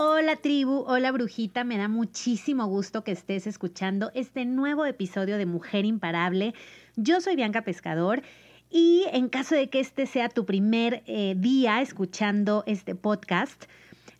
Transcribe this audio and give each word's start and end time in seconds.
Hola 0.00 0.36
tribu, 0.36 0.84
hola 0.86 1.10
brujita, 1.10 1.64
me 1.64 1.76
da 1.76 1.88
muchísimo 1.88 2.66
gusto 2.66 3.02
que 3.02 3.10
estés 3.10 3.48
escuchando 3.48 4.12
este 4.14 4.44
nuevo 4.44 4.86
episodio 4.86 5.38
de 5.38 5.44
Mujer 5.44 5.84
Imparable. 5.84 6.54
Yo 6.94 7.20
soy 7.20 7.34
Bianca 7.34 7.62
Pescador 7.62 8.22
y 8.70 9.06
en 9.10 9.28
caso 9.28 9.56
de 9.56 9.70
que 9.70 9.80
este 9.80 10.06
sea 10.06 10.28
tu 10.28 10.46
primer 10.46 11.02
eh, 11.06 11.34
día 11.36 11.82
escuchando 11.82 12.62
este 12.68 12.94
podcast, 12.94 13.64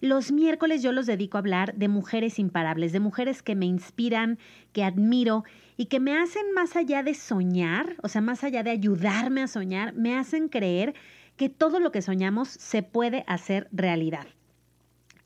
los 0.01 0.33
miércoles 0.33 0.83
yo 0.83 0.91
los 0.91 1.07
dedico 1.07 1.39
a 1.39 1.43
hablar 1.43 1.75
de 1.75 1.87
mujeres 1.87 2.41
imparables, 2.41 2.91
de 2.91 2.99
mujeres 2.99 3.45
que 3.45 3.55
me 3.55 3.67
inspiran, 3.67 4.41
que 4.73 4.83
admiro 4.83 5.45
y 5.77 5.87
que 5.87 6.01
me 6.01 6.19
hacen 6.19 6.53
más 6.57 6.75
allá 6.75 7.05
de 7.05 7.15
soñar, 7.15 7.95
o 8.03 8.09
sea, 8.09 8.21
más 8.21 8.43
allá 8.43 8.65
de 8.65 8.71
ayudarme 8.71 9.43
a 9.43 9.47
soñar, 9.47 9.95
me 9.95 10.17
hacen 10.17 10.49
creer 10.49 10.95
que 11.37 11.49
todo 11.49 11.79
lo 11.79 11.93
que 11.93 12.03
soñamos 12.03 12.49
se 12.49 12.83
puede 12.83 13.23
hacer 13.29 13.69
realidad. 13.71 14.27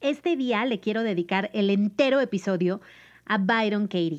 Este 0.03 0.35
día 0.35 0.65
le 0.65 0.81
quiero 0.81 1.05
dedicar 1.05 1.49
el 1.55 1.71
entero 1.71 2.21
episodio 2.21 2.81
a 3.25 3.39
Byron 3.39 3.87
Katie. 3.87 4.19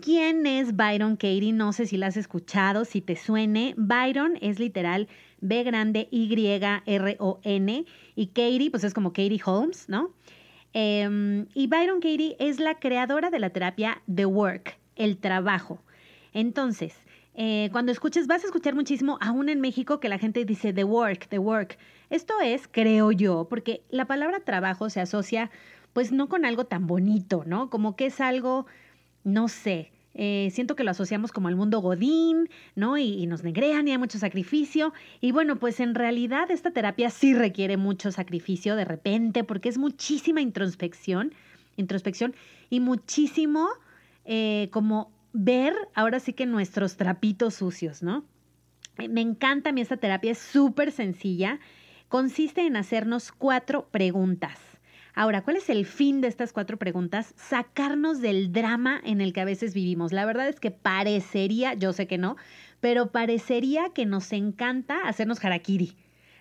¿Quién 0.00 0.46
es 0.46 0.74
Byron 0.74 1.16
Katie? 1.16 1.52
No 1.52 1.74
sé 1.74 1.84
si 1.84 1.98
la 1.98 2.06
has 2.06 2.16
escuchado, 2.16 2.86
si 2.86 3.02
te 3.02 3.16
suene. 3.16 3.74
Byron 3.76 4.38
es 4.40 4.58
literal 4.58 5.08
B 5.42 5.62
grande 5.62 6.08
Y-R-O-N 6.10 7.84
y 8.16 8.26
Katie, 8.28 8.70
pues 8.70 8.82
es 8.82 8.94
como 8.94 9.12
Katie 9.12 9.42
Holmes, 9.44 9.90
¿no? 9.90 10.10
Em, 10.72 11.48
y 11.52 11.66
Byron 11.66 12.00
Katie 12.00 12.36
es 12.38 12.58
la 12.58 12.78
creadora 12.78 13.28
de 13.28 13.40
la 13.40 13.50
terapia 13.50 14.00
The 14.12 14.24
Work, 14.24 14.78
el 14.96 15.18
trabajo. 15.18 15.82
Entonces, 16.32 16.94
eh, 17.42 17.70
cuando 17.72 17.90
escuches, 17.90 18.26
vas 18.26 18.42
a 18.44 18.48
escuchar 18.48 18.74
muchísimo, 18.74 19.16
aún 19.22 19.48
en 19.48 19.62
México, 19.62 19.98
que 19.98 20.10
la 20.10 20.18
gente 20.18 20.44
dice 20.44 20.74
The 20.74 20.84
Work, 20.84 21.28
The 21.28 21.38
Work. 21.38 21.78
Esto 22.10 22.34
es, 22.42 22.68
creo 22.70 23.12
yo, 23.12 23.46
porque 23.48 23.80
la 23.88 24.04
palabra 24.04 24.40
trabajo 24.40 24.90
se 24.90 25.00
asocia 25.00 25.50
pues 25.94 26.12
no 26.12 26.28
con 26.28 26.44
algo 26.44 26.66
tan 26.66 26.86
bonito, 26.86 27.44
¿no? 27.46 27.70
Como 27.70 27.96
que 27.96 28.04
es 28.04 28.20
algo, 28.20 28.66
no 29.24 29.48
sé, 29.48 29.90
eh, 30.12 30.50
siento 30.52 30.76
que 30.76 30.84
lo 30.84 30.90
asociamos 30.90 31.32
como 31.32 31.48
al 31.48 31.56
mundo 31.56 31.80
godín, 31.80 32.50
¿no? 32.74 32.98
Y, 32.98 33.14
y, 33.14 33.26
nos 33.26 33.42
negrean 33.42 33.88
y 33.88 33.92
hay 33.92 33.98
mucho 33.98 34.18
sacrificio. 34.18 34.92
Y 35.22 35.32
bueno, 35.32 35.56
pues 35.56 35.80
en 35.80 35.94
realidad 35.94 36.50
esta 36.50 36.72
terapia 36.72 37.08
sí 37.08 37.32
requiere 37.32 37.78
mucho 37.78 38.12
sacrificio 38.12 38.76
de 38.76 38.84
repente 38.84 39.44
porque 39.44 39.70
es 39.70 39.78
muchísima 39.78 40.42
introspección, 40.42 41.32
introspección 41.78 42.34
y 42.68 42.80
muchísimo 42.80 43.66
eh, 44.26 44.68
como 44.72 45.10
ver 45.32 45.74
ahora 45.94 46.20
sí 46.20 46.32
que 46.32 46.46
nuestros 46.46 46.96
trapitos 46.96 47.54
sucios, 47.54 48.02
¿no? 48.02 48.24
Me 49.08 49.20
encanta 49.20 49.70
a 49.70 49.72
mí 49.72 49.80
esta 49.80 49.96
terapia, 49.96 50.32
es 50.32 50.38
súper 50.38 50.92
sencilla 50.92 51.58
consiste 52.10 52.66
en 52.66 52.76
hacernos 52.76 53.30
cuatro 53.30 53.88
preguntas. 53.88 54.58
Ahora, 55.14 55.42
¿cuál 55.42 55.56
es 55.56 55.70
el 55.70 55.86
fin 55.86 56.20
de 56.20 56.26
estas 56.26 56.52
cuatro 56.52 56.76
preguntas? 56.76 57.32
Sacarnos 57.36 58.20
del 58.20 58.52
drama 58.52 59.00
en 59.04 59.20
el 59.20 59.32
que 59.32 59.40
a 59.40 59.44
veces 59.44 59.74
vivimos. 59.74 60.12
La 60.12 60.26
verdad 60.26 60.48
es 60.48 60.58
que 60.58 60.72
parecería, 60.72 61.74
yo 61.74 61.92
sé 61.92 62.08
que 62.08 62.18
no, 62.18 62.36
pero 62.80 63.12
parecería 63.12 63.90
que 63.90 64.06
nos 64.06 64.32
encanta 64.32 65.08
hacernos 65.08 65.42
harakiri. 65.44 65.96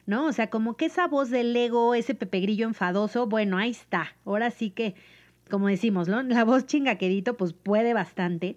¿No? 0.08 0.26
O 0.26 0.34
sea, 0.34 0.50
como 0.50 0.76
que 0.76 0.86
esa 0.86 1.08
voz 1.08 1.30
del 1.30 1.56
ego, 1.56 1.94
ese 1.94 2.16
pepegrillo 2.16 2.66
enfadoso, 2.66 3.28
bueno, 3.28 3.60
ahí 3.60 3.70
está. 3.70 4.16
Ahora 4.26 4.50
sí 4.50 4.72
que, 4.72 4.96
como 5.50 5.68
decimos, 5.68 6.08
¿no? 6.08 6.22
La 6.24 6.44
voz 6.44 6.66
chingaquedito, 6.66 7.36
pues 7.36 7.54
puede 7.54 7.94
bastante. 7.94 8.56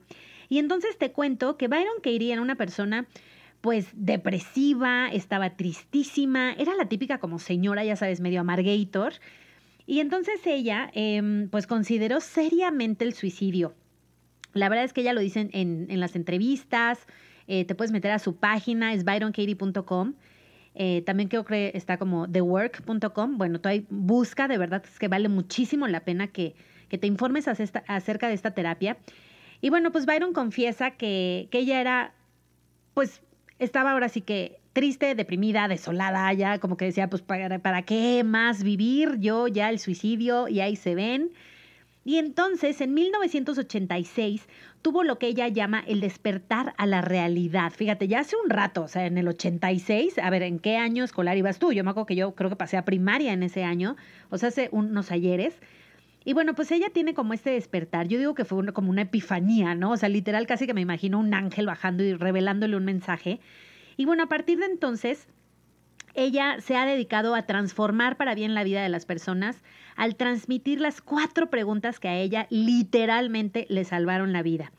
Y 0.48 0.58
entonces 0.58 0.98
te 0.98 1.12
cuento 1.12 1.56
que 1.56 1.68
Byron 1.68 1.96
Katie 2.02 2.32
era 2.32 2.42
una 2.42 2.56
persona 2.56 3.06
pues 3.62 3.88
depresiva, 3.94 5.08
estaba 5.08 5.56
tristísima, 5.56 6.52
era 6.52 6.74
la 6.74 6.88
típica 6.88 7.18
como 7.18 7.38
señora, 7.38 7.84
ya 7.84 7.96
sabes, 7.96 8.20
medio 8.20 8.40
amargator. 8.40 9.14
Y 9.86 10.00
entonces 10.00 10.40
ella, 10.44 10.90
em, 10.94 11.48
pues 11.48 11.66
consideró 11.66 12.20
seriamente 12.20 13.04
el 13.04 13.14
suicidio. 13.14 13.74
La 14.52 14.68
verdad 14.68 14.84
es 14.84 14.92
que 14.92 15.00
ella 15.00 15.12
lo 15.12 15.20
dice 15.20 15.48
en, 15.52 16.00
las 16.00 16.16
entrevistas, 16.16 17.06
eh, 17.46 17.64
te 17.64 17.74
puedes 17.74 17.92
meter 17.92 18.10
a 18.10 18.18
su 18.18 18.36
página, 18.36 18.92
es 18.92 19.04
byronkatie.com. 19.04 20.14
Eh, 20.74 21.02
también 21.06 21.28
creo 21.28 21.44
que 21.44 21.70
está 21.74 21.98
como 21.98 22.28
thework.com. 22.30 23.38
Bueno, 23.38 23.60
tú 23.60 23.68
ahí 23.68 23.86
busca, 23.90 24.48
de 24.48 24.58
verdad 24.58 24.82
es 24.84 24.98
que 24.98 25.08
vale 25.08 25.28
muchísimo 25.28 25.86
la 25.88 26.00
pena 26.00 26.28
que, 26.28 26.54
que 26.92 26.98
te 26.98 27.06
informes 27.06 27.48
acerca 27.48 28.28
de 28.28 28.34
esta 28.34 28.50
terapia. 28.50 28.98
Y 29.62 29.70
bueno, 29.70 29.92
pues 29.92 30.04
Byron 30.04 30.34
confiesa 30.34 30.90
que, 30.90 31.48
que 31.50 31.60
ella 31.60 31.80
era, 31.80 32.12
pues 32.92 33.22
estaba 33.58 33.92
ahora 33.92 34.10
sí 34.10 34.20
que 34.20 34.60
triste, 34.74 35.14
deprimida, 35.14 35.68
desolada, 35.68 36.30
ya 36.34 36.58
como 36.58 36.76
que 36.76 36.84
decía, 36.84 37.08
pues 37.08 37.22
¿para, 37.22 37.58
para 37.60 37.80
qué 37.80 38.24
más 38.24 38.62
vivir? 38.62 39.16
Yo 39.20 39.48
ya 39.48 39.70
el 39.70 39.78
suicidio 39.78 40.48
y 40.48 40.60
ahí 40.60 40.76
se 40.76 40.94
ven. 40.94 41.30
Y 42.04 42.18
entonces, 42.18 42.82
en 42.82 42.92
1986, 42.92 44.46
tuvo 44.82 45.02
lo 45.02 45.18
que 45.18 45.28
ella 45.28 45.48
llama 45.48 45.82
el 45.86 46.00
despertar 46.00 46.74
a 46.76 46.84
la 46.84 47.00
realidad. 47.00 47.72
Fíjate, 47.74 48.06
ya 48.06 48.20
hace 48.20 48.36
un 48.36 48.50
rato, 48.50 48.82
o 48.82 48.88
sea, 48.88 49.06
en 49.06 49.16
el 49.16 49.28
86, 49.28 50.18
a 50.18 50.28
ver, 50.28 50.42
¿en 50.42 50.58
qué 50.58 50.76
año 50.76 51.04
escolar 51.04 51.38
ibas 51.38 51.58
tú? 51.58 51.72
Yo 51.72 51.84
me 51.84 51.90
acuerdo 51.90 52.06
que 52.06 52.16
yo 52.16 52.34
creo 52.34 52.50
que 52.50 52.56
pasé 52.56 52.76
a 52.76 52.84
primaria 52.84 53.32
en 53.32 53.42
ese 53.42 53.64
año, 53.64 53.96
o 54.28 54.36
sea, 54.36 54.50
hace 54.50 54.68
unos 54.72 55.10
ayeres. 55.10 55.54
Y 56.24 56.32
bueno, 56.32 56.54
pues 56.54 56.70
ella 56.70 56.90
tiene 56.90 57.14
como 57.14 57.34
este 57.34 57.50
despertar. 57.50 58.08
Yo 58.08 58.18
digo 58.18 58.34
que 58.34 58.44
fue 58.44 58.72
como 58.72 58.90
una 58.90 59.02
epifanía, 59.02 59.74
¿no? 59.74 59.92
O 59.92 59.96
sea, 59.96 60.08
literal 60.08 60.46
casi 60.46 60.66
que 60.66 60.74
me 60.74 60.80
imagino 60.80 61.18
un 61.18 61.34
ángel 61.34 61.66
bajando 61.66 62.02
y 62.02 62.14
revelándole 62.14 62.76
un 62.76 62.84
mensaje. 62.84 63.40
Y 63.96 64.04
bueno, 64.04 64.24
a 64.24 64.28
partir 64.28 64.58
de 64.58 64.66
entonces, 64.66 65.28
ella 66.14 66.60
se 66.60 66.76
ha 66.76 66.84
dedicado 66.84 67.34
a 67.34 67.42
transformar 67.42 68.16
para 68.16 68.34
bien 68.34 68.54
la 68.54 68.64
vida 68.64 68.82
de 68.82 68.88
las 68.88 69.06
personas 69.06 69.62
al 69.96 70.16
transmitir 70.16 70.80
las 70.80 71.00
cuatro 71.00 71.50
preguntas 71.50 72.00
que 72.00 72.08
a 72.08 72.16
ella 72.16 72.46
literalmente 72.50 73.66
le 73.68 73.84
salvaron 73.84 74.32
la 74.32 74.42
vida. 74.42 74.72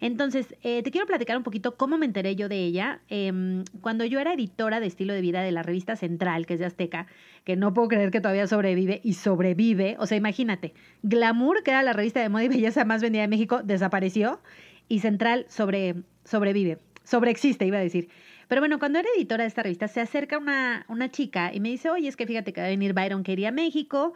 Entonces, 0.00 0.54
eh, 0.62 0.82
te 0.82 0.90
quiero 0.90 1.06
platicar 1.06 1.36
un 1.36 1.42
poquito 1.42 1.76
cómo 1.76 1.98
me 1.98 2.06
enteré 2.06 2.34
yo 2.34 2.48
de 2.48 2.56
ella. 2.56 3.00
Em, 3.08 3.64
cuando 3.82 4.04
yo 4.04 4.18
era 4.18 4.32
editora 4.32 4.80
de 4.80 4.86
estilo 4.86 5.12
de 5.12 5.20
vida 5.20 5.42
de 5.42 5.52
la 5.52 5.62
revista 5.62 5.94
Central, 5.94 6.46
que 6.46 6.54
es 6.54 6.60
de 6.60 6.66
Azteca, 6.66 7.06
que 7.44 7.56
no 7.56 7.74
puedo 7.74 7.88
creer 7.88 8.10
que 8.10 8.20
todavía 8.20 8.46
sobrevive 8.46 9.00
y 9.04 9.14
sobrevive. 9.14 9.96
O 9.98 10.06
sea, 10.06 10.16
imagínate, 10.16 10.72
Glamour, 11.02 11.62
que 11.62 11.70
era 11.70 11.82
la 11.82 11.92
revista 11.92 12.20
de 12.20 12.30
moda 12.30 12.44
y 12.44 12.48
belleza 12.48 12.84
más 12.84 13.02
vendida 13.02 13.22
de 13.22 13.28
México, 13.28 13.62
desapareció 13.62 14.40
y 14.88 15.00
Central 15.00 15.44
sobre, 15.48 15.96
sobrevive, 16.24 16.78
sobreexiste, 17.04 17.66
iba 17.66 17.78
a 17.78 17.82
decir. 17.82 18.08
Pero 18.48 18.62
bueno, 18.62 18.80
cuando 18.80 18.98
era 18.98 19.08
editora 19.16 19.44
de 19.44 19.48
esta 19.48 19.62
revista, 19.62 19.86
se 19.86 20.00
acerca 20.00 20.36
una, 20.36 20.84
una 20.88 21.08
chica 21.10 21.54
y 21.54 21.60
me 21.60 21.68
dice, 21.68 21.88
oye, 21.88 22.08
es 22.08 22.16
que 22.16 22.26
fíjate 22.26 22.52
que 22.52 22.60
va 22.60 22.66
a 22.66 22.70
venir 22.70 22.94
Byron 22.94 23.22
quería 23.22 23.50
a 23.50 23.52
México, 23.52 24.14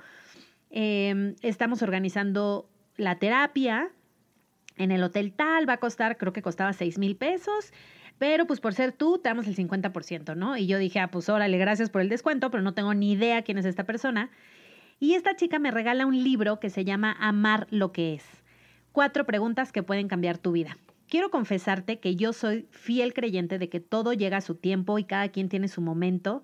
em, 0.71 1.37
estamos 1.43 1.83
organizando 1.83 2.69
la 2.97 3.21
terapia, 3.21 3.93
en 4.77 4.91
el 4.91 5.03
hotel 5.03 5.33
tal 5.33 5.69
va 5.69 5.75
a 5.75 5.79
costar, 5.79 6.17
creo 6.17 6.33
que 6.33 6.43
costaba 6.43 6.73
6 6.73 6.99
mil 6.99 7.17
pesos, 7.17 7.73
pero 8.19 8.47
pues 8.47 8.61
por 8.61 8.75
ser 8.75 8.93
tú 8.93 9.19
te 9.19 9.29
damos 9.29 9.47
el 9.47 9.57
50%, 9.57 10.37
¿no? 10.37 10.57
Y 10.57 10.67
yo 10.67 10.79
dije, 10.79 11.01
ah, 11.01 11.11
pues 11.11 11.29
órale, 11.29 11.59
gracias 11.59 11.91
por 11.91 12.01
el 12.01 12.09
descuento, 12.09 12.51
pero 12.51 12.63
no 12.63 12.75
tengo 12.75 12.95
ni 12.95 13.13
idea 13.13 13.43
quién 13.43 13.59
es 13.59 13.65
esta 13.65 13.85
persona. 13.85 14.31
Y 15.01 15.15
esta 15.15 15.37
chica 15.37 15.59
me 15.59 15.71
regala 15.71 16.07
un 16.07 16.23
libro 16.23 16.61
que 16.61 16.71
se 16.71 16.85
llama 16.85 17.17
Amar 17.19 17.67
lo 17.71 17.93
que 17.93 18.15
es. 18.15 18.25
Cuatro 18.93 19.27
preguntas 19.27 19.73
que 19.73 19.83
pueden 19.83 20.09
cambiar 20.09 20.39
tu 20.39 20.53
vida. 20.53 20.79
Quiero 21.09 21.31
confesarte 21.31 21.99
que 21.99 22.17
yo 22.17 22.33
soy 22.33 22.67
fiel 22.71 23.13
creyente 23.13 23.59
de 23.59 23.69
que 23.69 23.81
todo 23.81 24.13
llega 24.13 24.39
a 24.39 24.41
su 24.41 24.55
tiempo 24.55 24.99
y 24.99 25.05
cada 25.05 25.29
quien 25.29 25.49
tiene 25.49 25.69
su 25.69 25.81
momento. 25.81 26.43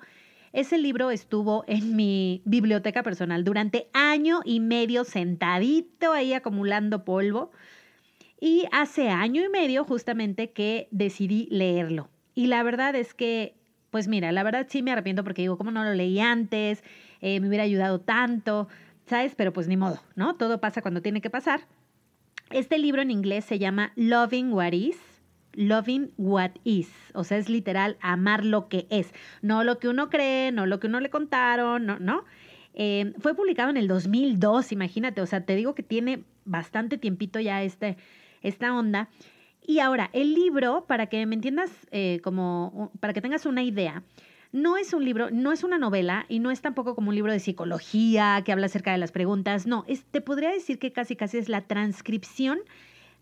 Ese 0.53 0.79
libro 0.79 1.13
estuvo 1.13 1.65
en 1.69 1.95
mi 1.95 2.43
biblioteca 2.45 3.05
personal 3.05 3.45
durante 3.45 3.89
año 3.93 4.41
y 4.45 4.59
medio 4.59 5.05
sentadito 5.05 6.13
ahí 6.13 6.33
acumulando 6.33 7.05
polvo. 7.05 7.53
Y 8.41 8.65
hace 8.73 9.11
año 9.11 9.45
y 9.45 9.51
medio 9.51 9.85
justamente 9.85 10.51
que 10.51 10.89
decidí 10.91 11.47
leerlo. 11.51 12.09
Y 12.35 12.47
la 12.47 12.63
verdad 12.63 12.95
es 12.95 13.13
que, 13.13 13.55
pues 13.91 14.09
mira, 14.09 14.33
la 14.33 14.43
verdad 14.43 14.67
sí 14.71 14.83
me 14.83 14.93
arrepiento 14.93 15.23
porque 15.23 15.43
digo, 15.43 15.59
¿cómo 15.59 15.71
no 15.71 15.85
lo 15.85 15.93
leí 15.93 16.21
antes? 16.21 16.83
Eh, 17.21 17.39
me 17.41 17.49
hubiera 17.49 17.65
ayudado 17.65 18.01
tanto, 18.01 18.69
¿sabes? 19.07 19.35
Pero 19.35 19.53
pues 19.53 19.69
ni 19.69 19.77
modo, 19.77 20.01
¿no? 20.17 20.37
Todo 20.37 20.59
pasa 20.59 20.81
cuando 20.81 21.03
tiene 21.03 21.21
que 21.21 21.29
pasar. 21.29 21.67
Este 22.51 22.79
libro 22.79 23.03
en 23.03 23.11
inglés 23.11 23.45
se 23.45 23.59
llama 23.59 23.93
Loving 23.95 24.53
What 24.55 24.73
Is. 24.73 24.97
Loving 25.53 26.13
what 26.17 26.53
is, 26.63 26.89
o 27.13 27.25
sea, 27.25 27.37
es 27.37 27.49
literal 27.49 27.97
amar 28.01 28.45
lo 28.45 28.69
que 28.69 28.87
es, 28.89 29.13
no 29.43 29.65
lo 29.65 29.81
que 29.81 29.89
uno 29.89 30.09
cree, 30.09 30.53
no 30.53 30.65
lo 30.65 30.79
que 30.79 30.87
uno 30.87 31.01
le 31.01 31.11
contaron, 31.11 31.87
no, 31.87 31.99
no. 31.99 32.25
Eh, 32.73 33.13
fue 33.19 33.35
publicado 33.35 33.69
en 33.69 33.77
el 33.77 33.89
2002, 33.89 34.71
imagínate, 34.71 35.21
o 35.21 35.27
sea, 35.27 35.45
te 35.45 35.57
digo 35.57 35.75
que 35.75 35.83
tiene 35.83 36.23
bastante 36.45 36.99
tiempito 36.99 37.41
ya 37.41 37.65
este, 37.65 37.97
esta 38.43 38.75
onda. 38.75 39.09
Y 39.67 39.79
ahora, 39.81 40.11
el 40.13 40.35
libro, 40.35 40.85
para 40.87 41.07
que 41.07 41.25
me 41.27 41.35
entiendas, 41.35 41.71
eh, 41.91 42.21
como, 42.25 42.91
para 43.01 43.13
que 43.13 43.21
tengas 43.21 43.47
una 43.47 43.63
idea, 43.63 44.03
no 44.53 44.77
es 44.77 44.93
un 44.93 45.05
libro, 45.05 45.31
no 45.31 45.53
es 45.53 45.63
una 45.63 45.79
novela 45.79 46.27
y 46.29 46.41
no 46.41 46.51
es 46.51 46.61
tampoco 46.61 46.95
como 46.95 47.11
un 47.11 47.15
libro 47.15 47.33
de 47.33 47.39
psicología 47.39 48.43
que 48.45 48.53
habla 48.53 48.67
acerca 48.67 48.93
de 48.93 48.99
las 48.99 49.13
preguntas. 49.13 49.67
No, 49.67 49.85
te 50.11 50.21
podría 50.21 50.51
decir 50.51 50.79
que 50.79 50.93
casi 50.93 51.15
casi 51.15 51.39
es 51.39 51.49
la 51.49 51.63
transcripción 51.63 52.61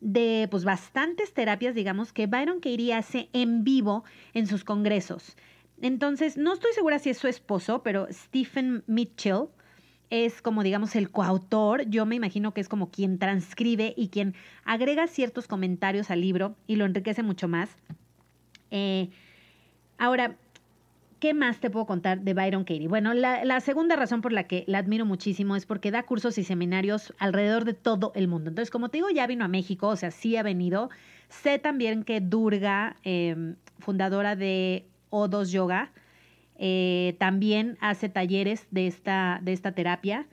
de 0.00 0.48
pues 0.50 0.64
bastantes 0.64 1.34
terapias, 1.34 1.74
digamos, 1.74 2.12
que 2.12 2.26
Byron 2.26 2.60
Katie 2.60 2.94
hace 2.94 3.28
en 3.32 3.64
vivo 3.64 4.04
en 4.32 4.46
sus 4.46 4.64
congresos. 4.64 5.36
Entonces, 5.80 6.36
no 6.36 6.54
estoy 6.54 6.72
segura 6.72 6.98
si 6.98 7.10
es 7.10 7.18
su 7.18 7.28
esposo, 7.28 7.82
pero 7.82 8.08
Stephen 8.10 8.82
Mitchell, 8.86 9.48
es 10.10 10.42
como, 10.42 10.62
digamos, 10.62 10.96
el 10.96 11.10
coautor. 11.10 11.88
Yo 11.88 12.06
me 12.06 12.16
imagino 12.16 12.54
que 12.54 12.60
es 12.60 12.68
como 12.68 12.90
quien 12.90 13.18
transcribe 13.18 13.94
y 13.96 14.08
quien 14.08 14.34
agrega 14.64 15.06
ciertos 15.06 15.46
comentarios 15.46 16.10
al 16.10 16.20
libro 16.20 16.56
y 16.66 16.76
lo 16.76 16.84
enriquece 16.84 17.22
mucho 17.22 17.48
más. 17.48 17.76
Eh, 18.70 19.10
ahora, 19.98 20.36
¿qué 21.20 21.34
más 21.34 21.60
te 21.60 21.70
puedo 21.70 21.86
contar 21.86 22.20
de 22.20 22.34
Byron 22.34 22.64
Katie? 22.64 22.88
Bueno, 22.88 23.14
la, 23.14 23.44
la, 23.44 23.60
segunda 23.60 23.96
razón 23.96 24.20
por 24.20 24.32
la 24.32 24.44
que 24.44 24.64
la 24.66 24.78
admiro 24.78 25.04
muchísimo 25.04 25.56
es 25.56 25.66
porque 25.66 25.90
da 25.90 26.04
cursos 26.04 26.38
y 26.38 26.44
seminarios 26.44 27.12
alrededor 27.18 27.64
de 27.64 27.74
todo 27.74 28.12
el 28.14 28.28
mundo. 28.28 28.50
Entonces, 28.50 28.70
como 28.70 28.88
te 28.88 28.98
digo, 28.98 29.10
ya 29.10 29.26
vino 29.26 29.44
a 29.44 29.48
México, 29.48 29.88
o 29.88 29.96
sea, 29.96 30.10
sí 30.10 30.36
ha 30.36 30.42
venido. 30.42 30.90
Sé 31.28 31.58
también 31.58 32.04
que 32.04 32.20
Durga, 32.20 32.96
em, 33.02 33.56
fundadora 33.78 34.36
de 34.36 34.86
O2 35.10 35.50
Yoga, 35.50 35.90
eh, 36.58 37.16
también 37.18 37.78
hace 37.80 38.08
talleres 38.08 38.66
de 38.70 38.86
esta, 38.86 39.40
de 39.42 39.52
esta 39.52 39.72
terapia. 39.72 40.26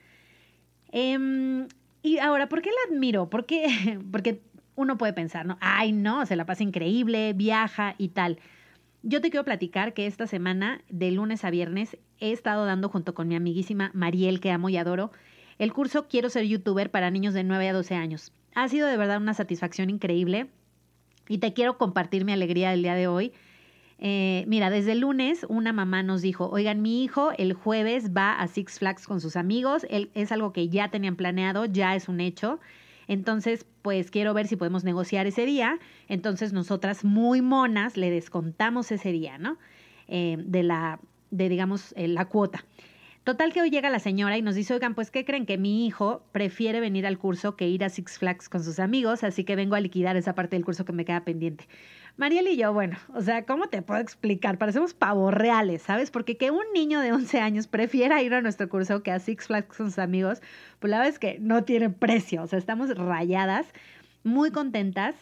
Em, 0.91 1.67
y 2.01 2.17
ahora, 2.17 2.49
¿por 2.49 2.61
qué 2.61 2.69
la 2.69 2.95
admiro? 2.95 3.29
Porque, 3.29 3.67
porque 4.11 4.41
uno 4.75 4.97
puede 4.97 5.13
pensar, 5.13 5.45
¿no? 5.45 5.57
Ay, 5.61 5.91
no, 5.91 6.25
se 6.25 6.35
la 6.35 6.45
pasa 6.45 6.63
increíble, 6.63 7.33
viaja 7.33 7.95
y 7.97 8.09
tal. 8.09 8.39
Yo 9.03 9.21
te 9.21 9.29
quiero 9.29 9.45
platicar 9.45 9.93
que 9.93 10.07
esta 10.07 10.25
semana, 10.25 10.81
de 10.89 11.11
lunes 11.11 11.45
a 11.45 11.51
viernes, 11.51 11.97
he 12.19 12.31
estado 12.31 12.65
dando 12.65 12.89
junto 12.89 13.13
con 13.13 13.27
mi 13.27 13.35
amiguísima 13.35 13.91
Mariel, 13.93 14.39
que 14.39 14.51
amo 14.51 14.69
y 14.69 14.77
adoro, 14.77 15.11
el 15.59 15.73
curso 15.73 16.07
Quiero 16.07 16.29
ser 16.29 16.45
youtuber 16.45 16.89
para 16.91 17.11
niños 17.11 17.33
de 17.33 17.43
9 17.43 17.69
a 17.69 17.73
12 17.73 17.95
años. 17.95 18.33
Ha 18.55 18.67
sido 18.67 18.87
de 18.87 18.97
verdad 18.97 19.21
una 19.21 19.33
satisfacción 19.33 19.89
increíble 19.89 20.47
y 21.27 21.37
te 21.37 21.53
quiero 21.53 21.77
compartir 21.77 22.25
mi 22.25 22.33
alegría 22.33 22.71
del 22.71 22.81
día 22.81 22.95
de 22.95 23.07
hoy 23.07 23.31
eh, 23.97 24.43
mira, 24.47 24.69
desde 24.69 24.91
el 24.91 24.99
lunes 24.99 25.45
una 25.47 25.71
mamá 25.71 26.03
nos 26.03 26.21
dijo, 26.21 26.49
oigan, 26.49 26.81
mi 26.81 27.03
hijo 27.03 27.31
el 27.37 27.53
jueves 27.53 28.11
va 28.15 28.33
a 28.39 28.47
Six 28.47 28.79
Flags 28.79 29.07
con 29.07 29.21
sus 29.21 29.35
amigos, 29.35 29.85
él, 29.89 30.11
es 30.13 30.31
algo 30.31 30.51
que 30.51 30.67
ya 30.67 30.89
tenían 30.89 31.15
planeado, 31.15 31.65
ya 31.65 31.95
es 31.95 32.09
un 32.09 32.19
hecho. 32.19 32.59
Entonces, 33.07 33.65
pues 33.81 34.09
quiero 34.11 34.33
ver 34.33 34.47
si 34.47 34.55
podemos 34.55 34.83
negociar 34.83 35.27
ese 35.27 35.45
día. 35.45 35.79
Entonces, 36.07 36.53
nosotras 36.53 37.03
muy 37.05 37.41
monas 37.41 37.97
le 37.97 38.09
descontamos 38.09 38.91
ese 38.91 39.11
día, 39.11 39.37
¿no? 39.37 39.57
Eh, 40.07 40.37
de 40.39 40.63
la, 40.63 40.99
de 41.31 41.49
digamos, 41.49 41.93
eh, 41.95 42.07
la 42.07 42.25
cuota. 42.25 42.65
Total 43.23 43.51
que 43.53 43.61
hoy 43.61 43.71
llega 43.71 43.89
la 43.89 43.97
señora 43.97 44.37
y 44.37 44.43
nos 44.43 44.53
dice, 44.53 44.75
oigan, 44.75 44.93
pues, 44.93 45.09
¿qué 45.09 45.25
creen? 45.25 45.47
Que 45.47 45.57
mi 45.57 45.87
hijo 45.87 46.23
prefiere 46.31 46.79
venir 46.79 47.07
al 47.07 47.17
curso 47.17 47.55
que 47.55 47.67
ir 47.67 47.83
a 47.83 47.89
Six 47.89 48.19
Flags 48.19 48.49
con 48.49 48.63
sus 48.63 48.77
amigos, 48.77 49.23
así 49.23 49.43
que 49.43 49.55
vengo 49.55 49.73
a 49.75 49.79
liquidar 49.79 50.15
esa 50.15 50.35
parte 50.35 50.55
del 50.55 50.63
curso 50.63 50.85
que 50.85 50.93
me 50.93 51.05
queda 51.05 51.25
pendiente. 51.25 51.67
Mariel 52.17 52.47
y 52.47 52.55
yo, 52.55 52.71
bueno, 52.71 52.97
o 53.13 53.21
sea, 53.21 53.45
¿cómo 53.45 53.67
te 53.67 53.81
puedo 53.81 53.99
explicar? 53.99 54.57
Parecemos 54.57 54.93
pavos 54.93 55.33
reales, 55.33 55.81
¿sabes? 55.81 56.11
Porque 56.11 56.37
que 56.37 56.49
un 56.49 56.63
niño 56.73 57.01
de 57.01 57.11
11 57.11 57.41
años 57.41 57.67
prefiera 57.67 58.21
ir 58.21 58.33
a 58.33 58.41
nuestro 58.41 58.69
curso 58.69 59.03
que 59.03 59.11
a 59.11 59.19
Six 59.19 59.47
Flags 59.47 59.75
con 59.75 59.87
sus 59.87 59.99
amigos, 59.99 60.41
pues 60.79 60.91
la 60.91 60.99
verdad 60.99 61.11
es 61.11 61.19
que 61.19 61.39
no 61.39 61.65
tiene 61.65 61.89
precio, 61.89 62.43
o 62.43 62.47
sea, 62.47 62.57
estamos 62.57 62.95
rayadas, 62.95 63.67
muy 64.23 64.51
contentas. 64.51 65.13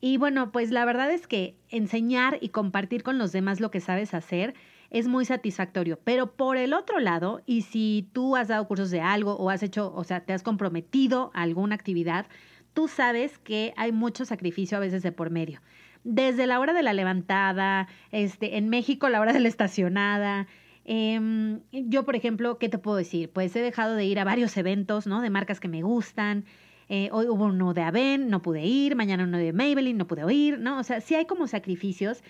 Y 0.00 0.18
bueno, 0.18 0.52
pues 0.52 0.70
la 0.70 0.84
verdad 0.84 1.10
es 1.10 1.26
que 1.26 1.56
enseñar 1.68 2.38
y 2.40 2.50
compartir 2.50 3.02
con 3.02 3.18
los 3.18 3.32
demás 3.32 3.58
lo 3.58 3.72
que 3.72 3.80
sabes 3.80 4.14
hacer 4.14 4.54
es 4.90 5.08
muy 5.08 5.24
satisfactorio. 5.24 5.98
Pero 6.04 6.36
por 6.36 6.58
el 6.58 6.74
otro 6.74 7.00
lado, 7.00 7.42
y 7.44 7.62
si 7.62 8.08
tú 8.12 8.36
has 8.36 8.46
dado 8.46 8.68
cursos 8.68 8.92
de 8.92 9.00
algo 9.00 9.34
o 9.34 9.50
has 9.50 9.64
hecho, 9.64 9.92
o 9.92 10.04
sea, 10.04 10.20
te 10.20 10.32
has 10.32 10.44
comprometido 10.44 11.32
a 11.34 11.42
alguna 11.42 11.74
actividad, 11.74 12.26
tú 12.72 12.86
sabes 12.86 13.38
que 13.38 13.74
hay 13.76 13.90
mucho 13.90 14.24
sacrificio 14.24 14.76
a 14.76 14.80
veces 14.80 15.02
de 15.02 15.10
por 15.10 15.30
medio 15.30 15.60
desde 16.06 16.46
la 16.46 16.60
hora 16.60 16.72
de 16.72 16.84
la 16.84 16.92
levantada, 16.92 17.88
este, 18.12 18.56
en 18.56 18.68
México 18.68 19.08
la 19.08 19.20
hora 19.20 19.32
de 19.32 19.40
la 19.40 19.48
estacionada. 19.48 20.46
Em, 20.84 21.60
yo, 21.72 22.04
por 22.04 22.14
ejemplo, 22.14 22.58
¿qué 22.58 22.68
te 22.68 22.78
puedo 22.78 22.96
decir? 22.96 23.30
Pues 23.30 23.54
he 23.56 23.60
dejado 23.60 23.96
de 23.96 24.04
ir 24.04 24.20
a 24.20 24.24
varios 24.24 24.56
eventos, 24.56 25.08
¿no? 25.08 25.20
De 25.20 25.30
marcas 25.30 25.58
que 25.58 25.66
me 25.66 25.82
gustan. 25.82 26.44
Eh, 26.88 27.08
hoy 27.10 27.26
hubo 27.26 27.46
uno 27.46 27.74
de 27.74 27.82
Aven, 27.82 28.30
no 28.30 28.40
pude 28.40 28.64
ir. 28.64 28.94
Mañana 28.94 29.24
uno 29.24 29.36
de 29.36 29.52
Maybelline, 29.52 29.98
no 29.98 30.06
pude 30.06 30.32
ir, 30.32 30.60
¿no? 30.60 30.78
O 30.78 30.84
sea, 30.84 31.00
sí 31.00 31.16
hay 31.16 31.26
como 31.26 31.48
sacrificios. 31.48 32.22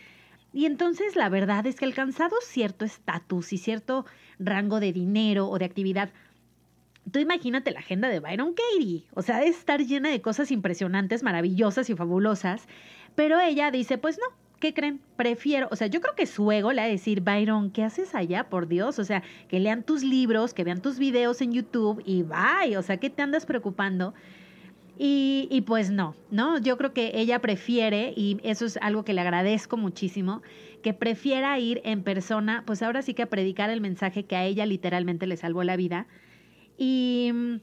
Y 0.54 0.64
entonces 0.64 1.14
la 1.14 1.28
verdad 1.28 1.66
es 1.66 1.76
que 1.76 1.84
alcanzado 1.84 2.34
cierto 2.40 2.86
estatus 2.86 3.52
y 3.52 3.58
cierto 3.58 4.06
rango 4.38 4.80
de 4.80 4.94
dinero 4.94 5.48
o 5.48 5.58
de 5.58 5.66
actividad, 5.66 6.08
tú 7.10 7.18
imagínate 7.18 7.70
la 7.70 7.80
agenda 7.80 8.08
de 8.08 8.20
Byron 8.20 8.54
Katie. 8.54 9.04
O 9.14 9.22
sea, 9.22 9.38
de 9.38 9.48
estar 9.48 9.80
llena 9.80 10.10
de 10.10 10.20
cosas 10.20 10.50
impresionantes, 10.50 11.22
maravillosas 11.22 11.90
y 11.90 11.94
fabulosas. 11.94 12.66
Pero 13.14 13.40
ella 13.40 13.70
dice, 13.70 13.98
pues 13.98 14.18
no, 14.18 14.36
¿qué 14.60 14.74
creen? 14.74 15.00
Prefiero, 15.16 15.68
o 15.70 15.76
sea, 15.76 15.86
yo 15.86 16.00
creo 16.00 16.14
que 16.14 16.26
su 16.26 16.50
ego 16.52 16.72
le 16.72 16.82
va 16.82 16.86
a 16.86 16.90
decir, 16.90 17.20
Byron, 17.20 17.70
¿qué 17.70 17.82
haces 17.82 18.14
allá, 18.14 18.44
por 18.44 18.68
Dios? 18.68 18.98
O 18.98 19.04
sea, 19.04 19.22
que 19.48 19.60
lean 19.60 19.82
tus 19.82 20.02
libros, 20.02 20.54
que 20.54 20.64
vean 20.64 20.82
tus 20.82 20.98
videos 20.98 21.40
en 21.40 21.52
YouTube 21.52 22.02
y 22.04 22.22
bye, 22.22 22.76
o 22.76 22.82
sea, 22.82 22.98
¿qué 22.98 23.10
te 23.10 23.22
andas 23.22 23.46
preocupando? 23.46 24.14
Y, 24.98 25.46
y, 25.50 25.60
pues 25.60 25.90
no, 25.90 26.14
¿no? 26.30 26.58
Yo 26.58 26.78
creo 26.78 26.94
que 26.94 27.12
ella 27.14 27.38
prefiere, 27.40 28.14
y 28.16 28.38
eso 28.42 28.64
es 28.64 28.78
algo 28.78 29.04
que 29.04 29.12
le 29.12 29.20
agradezco 29.20 29.76
muchísimo, 29.76 30.40
que 30.82 30.94
prefiera 30.94 31.58
ir 31.58 31.82
en 31.84 32.02
persona, 32.02 32.62
pues 32.66 32.82
ahora 32.82 33.02
sí 33.02 33.12
que 33.12 33.22
a 33.22 33.26
predicar 33.26 33.68
el 33.68 33.82
mensaje 33.82 34.24
que 34.24 34.36
a 34.36 34.44
ella 34.44 34.64
literalmente 34.64 35.26
le 35.26 35.36
salvó 35.36 35.64
la 35.64 35.76
vida. 35.76 36.06
Y 36.78 37.60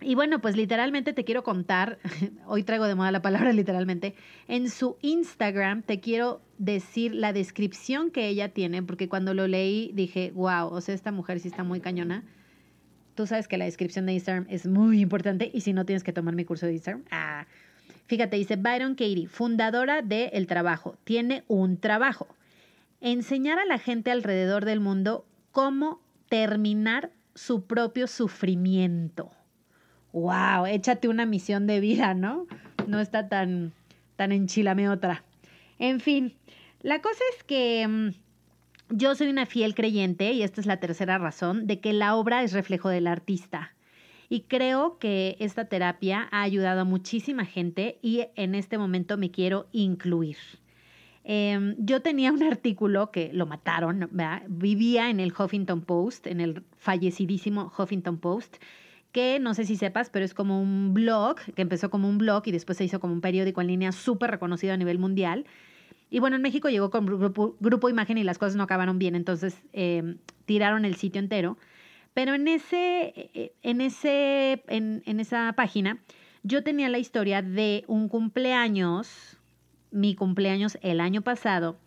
y 0.00 0.14
bueno, 0.14 0.40
pues 0.40 0.56
literalmente 0.56 1.12
te 1.12 1.24
quiero 1.24 1.42
contar, 1.42 1.98
hoy 2.46 2.62
traigo 2.62 2.86
de 2.86 2.94
moda 2.94 3.10
la 3.10 3.22
palabra 3.22 3.52
literalmente, 3.52 4.14
en 4.46 4.70
su 4.70 4.96
Instagram 5.02 5.82
te 5.82 6.00
quiero 6.00 6.40
decir 6.58 7.14
la 7.14 7.32
descripción 7.32 8.10
que 8.10 8.28
ella 8.28 8.50
tiene, 8.50 8.82
porque 8.82 9.08
cuando 9.08 9.34
lo 9.34 9.48
leí 9.48 9.90
dije, 9.94 10.32
wow, 10.34 10.68
o 10.68 10.80
sea, 10.80 10.94
esta 10.94 11.12
mujer 11.12 11.40
sí 11.40 11.48
está 11.48 11.64
muy 11.64 11.80
cañona. 11.80 12.24
Tú 13.14 13.26
sabes 13.26 13.48
que 13.48 13.58
la 13.58 13.64
descripción 13.64 14.06
de 14.06 14.12
Instagram 14.12 14.46
es 14.48 14.66
muy 14.66 15.00
importante 15.00 15.50
y 15.52 15.62
si 15.62 15.72
no 15.72 15.84
tienes 15.84 16.04
que 16.04 16.12
tomar 16.12 16.36
mi 16.36 16.44
curso 16.44 16.66
de 16.66 16.74
Instagram, 16.74 17.04
ah, 17.10 17.46
fíjate, 18.06 18.36
dice 18.36 18.54
Byron 18.54 18.94
Katie, 18.94 19.26
fundadora 19.26 20.02
de 20.02 20.26
El 20.26 20.46
Trabajo, 20.46 20.96
tiene 21.02 21.42
un 21.48 21.78
trabajo. 21.78 22.28
Enseñar 23.00 23.58
a 23.58 23.64
la 23.64 23.78
gente 23.78 24.12
alrededor 24.12 24.64
del 24.64 24.78
mundo 24.78 25.26
cómo 25.50 26.00
terminar 26.28 27.10
su 27.38 27.66
propio 27.66 28.06
sufrimiento 28.06 29.30
wow, 30.12 30.66
échate 30.66 31.08
una 31.08 31.26
misión 31.26 31.66
de 31.66 31.80
vida, 31.80 32.14
¿no? 32.14 32.46
No 32.86 33.00
está 33.00 33.28
tan, 33.28 33.72
tan 34.16 34.32
enchilame 34.32 34.88
otra. 34.88 35.24
En 35.78 36.00
fin, 36.00 36.34
la 36.80 37.00
cosa 37.00 37.20
es 37.36 37.44
que 37.44 37.86
mm, 37.86 38.08
yo 38.90 39.14
soy 39.14 39.28
una 39.28 39.46
fiel 39.46 39.74
creyente, 39.74 40.32
y 40.32 40.42
esta 40.42 40.60
es 40.60 40.66
la 40.66 40.80
tercera 40.80 41.18
razón, 41.18 41.66
de 41.66 41.80
que 41.80 41.92
la 41.92 42.16
obra 42.16 42.42
es 42.42 42.52
reflejo 42.52 42.88
del 42.88 43.06
artista. 43.06 43.74
Y 44.30 44.42
creo 44.42 44.98
que 44.98 45.36
esta 45.40 45.66
terapia 45.66 46.28
ha 46.30 46.42
ayudado 46.42 46.82
a 46.82 46.84
muchísima 46.84 47.46
gente 47.46 47.98
y 48.02 48.26
en 48.36 48.54
este 48.54 48.76
momento 48.76 49.16
me 49.16 49.30
quiero 49.30 49.68
incluir. 49.72 50.36
Em, 51.30 51.76
yo 51.78 52.00
tenía 52.00 52.32
un 52.32 52.42
artículo 52.42 53.10
que 53.10 53.30
lo 53.34 53.44
mataron, 53.44 54.08
vivía 54.48 55.10
en 55.10 55.20
el 55.20 55.30
Huffington 55.38 55.82
Post, 55.82 56.26
en 56.26 56.40
el 56.40 56.62
fallecidísimo 56.78 57.70
Huffington 57.76 58.16
Post, 58.16 58.56
que 59.12 59.38
no 59.38 59.52
sé 59.52 59.66
si 59.66 59.76
sepas, 59.76 60.08
pero 60.08 60.24
es 60.24 60.32
como 60.32 60.58
un 60.58 60.94
blog, 60.94 61.36
que 61.54 61.60
empezó 61.60 61.90
como 61.90 62.08
un 62.08 62.16
blog 62.16 62.44
y 62.46 62.50
después 62.50 62.78
se 62.78 62.84
hizo 62.84 62.98
como 62.98 63.12
un 63.12 63.20
periódico 63.20 63.60
en 63.60 63.66
línea 63.66 63.92
súper 63.92 64.30
reconocido 64.30 64.72
a 64.72 64.78
nivel 64.78 64.98
mundial. 64.98 65.44
Y 66.08 66.18
bueno, 66.18 66.36
en 66.36 66.40
México 66.40 66.70
llegó 66.70 66.88
con 66.88 67.04
grupo, 67.04 67.56
grupo 67.60 67.90
Imagen 67.90 68.16
y 68.16 68.24
las 68.24 68.38
cosas 68.38 68.56
no 68.56 68.62
acabaron 68.62 68.98
bien, 68.98 69.14
entonces 69.14 69.62
em, 69.74 70.16
tiraron 70.46 70.86
el 70.86 70.94
sitio 70.94 71.18
entero. 71.18 71.58
Pero 72.14 72.32
en, 72.32 72.48
ese, 72.48 73.52
en, 73.62 73.82
ese, 73.82 74.64
en 74.66 75.20
esa 75.20 75.52
página 75.52 75.98
yo 76.42 76.62
tenía 76.62 76.88
la 76.88 76.98
historia 76.98 77.42
de 77.42 77.84
un 77.86 78.08
cumpleaños, 78.08 79.37
mi 79.90 80.14
cumpleaños 80.14 80.78
el 80.82 81.00
año 81.00 81.22
pasado, 81.22 81.78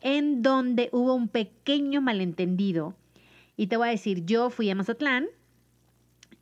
en 0.00 0.42
donde 0.42 0.88
hubo 0.92 1.14
un 1.14 1.28
pequeño 1.28 2.00
malentendido. 2.00 2.94
Y 3.56 3.68
te 3.68 3.76
voy 3.76 3.88
a 3.88 3.90
decir, 3.92 4.24
yo 4.24 4.50
fui 4.50 4.70
a 4.70 4.74
Mazatlán 4.74 5.26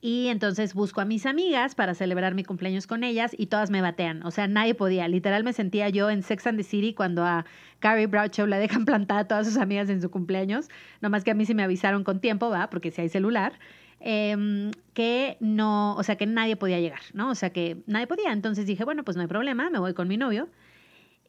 y 0.02 0.28
entonces 0.28 0.72
busco 0.72 1.02
a 1.02 1.04
mis 1.04 1.26
amigas 1.26 1.74
para 1.74 1.94
celebrar 1.94 2.34
mi 2.34 2.42
cumpleaños 2.42 2.86
con 2.86 3.04
ellas 3.04 3.34
y 3.36 3.46
todas 3.46 3.70
me 3.70 3.82
batean. 3.82 4.24
O 4.24 4.30
sea, 4.30 4.48
nadie 4.48 4.74
podía. 4.74 5.06
Literal 5.08 5.44
me 5.44 5.52
sentía 5.52 5.90
yo 5.90 6.08
en 6.08 6.22
Sex 6.22 6.46
and 6.46 6.56
the 6.56 6.64
City 6.64 6.94
cuando 6.94 7.24
a 7.24 7.44
Carrie 7.80 8.06
Bradshaw 8.06 8.46
la 8.46 8.58
dejan 8.58 8.84
plantada 8.86 9.20
a 9.20 9.28
todas 9.28 9.46
sus 9.46 9.58
amigas 9.58 9.90
en 9.90 10.00
su 10.00 10.10
cumpleaños. 10.10 10.68
Nomás 11.02 11.22
que 11.22 11.32
a 11.32 11.34
mí 11.34 11.44
sí 11.44 11.54
me 11.54 11.62
avisaron 11.62 12.02
con 12.02 12.20
tiempo, 12.20 12.48
¿va? 12.48 12.70
Porque 12.70 12.90
si 12.90 13.02
hay 13.02 13.08
celular. 13.10 13.58
Em, 14.02 14.70
que 14.94 15.36
no, 15.40 15.94
o 15.96 16.02
sea, 16.02 16.16
que 16.16 16.24
nadie 16.24 16.56
podía 16.56 16.80
llegar, 16.80 17.02
¿no? 17.12 17.30
O 17.30 17.34
sea, 17.34 17.50
que 17.50 17.82
nadie 17.86 18.06
podía. 18.06 18.32
Entonces 18.32 18.64
dije, 18.64 18.84
bueno, 18.84 19.04
pues 19.04 19.16
no 19.18 19.22
hay 19.22 19.28
problema, 19.28 19.68
me 19.68 19.78
voy 19.78 19.92
con 19.92 20.08
mi 20.08 20.16
novio. 20.16 20.48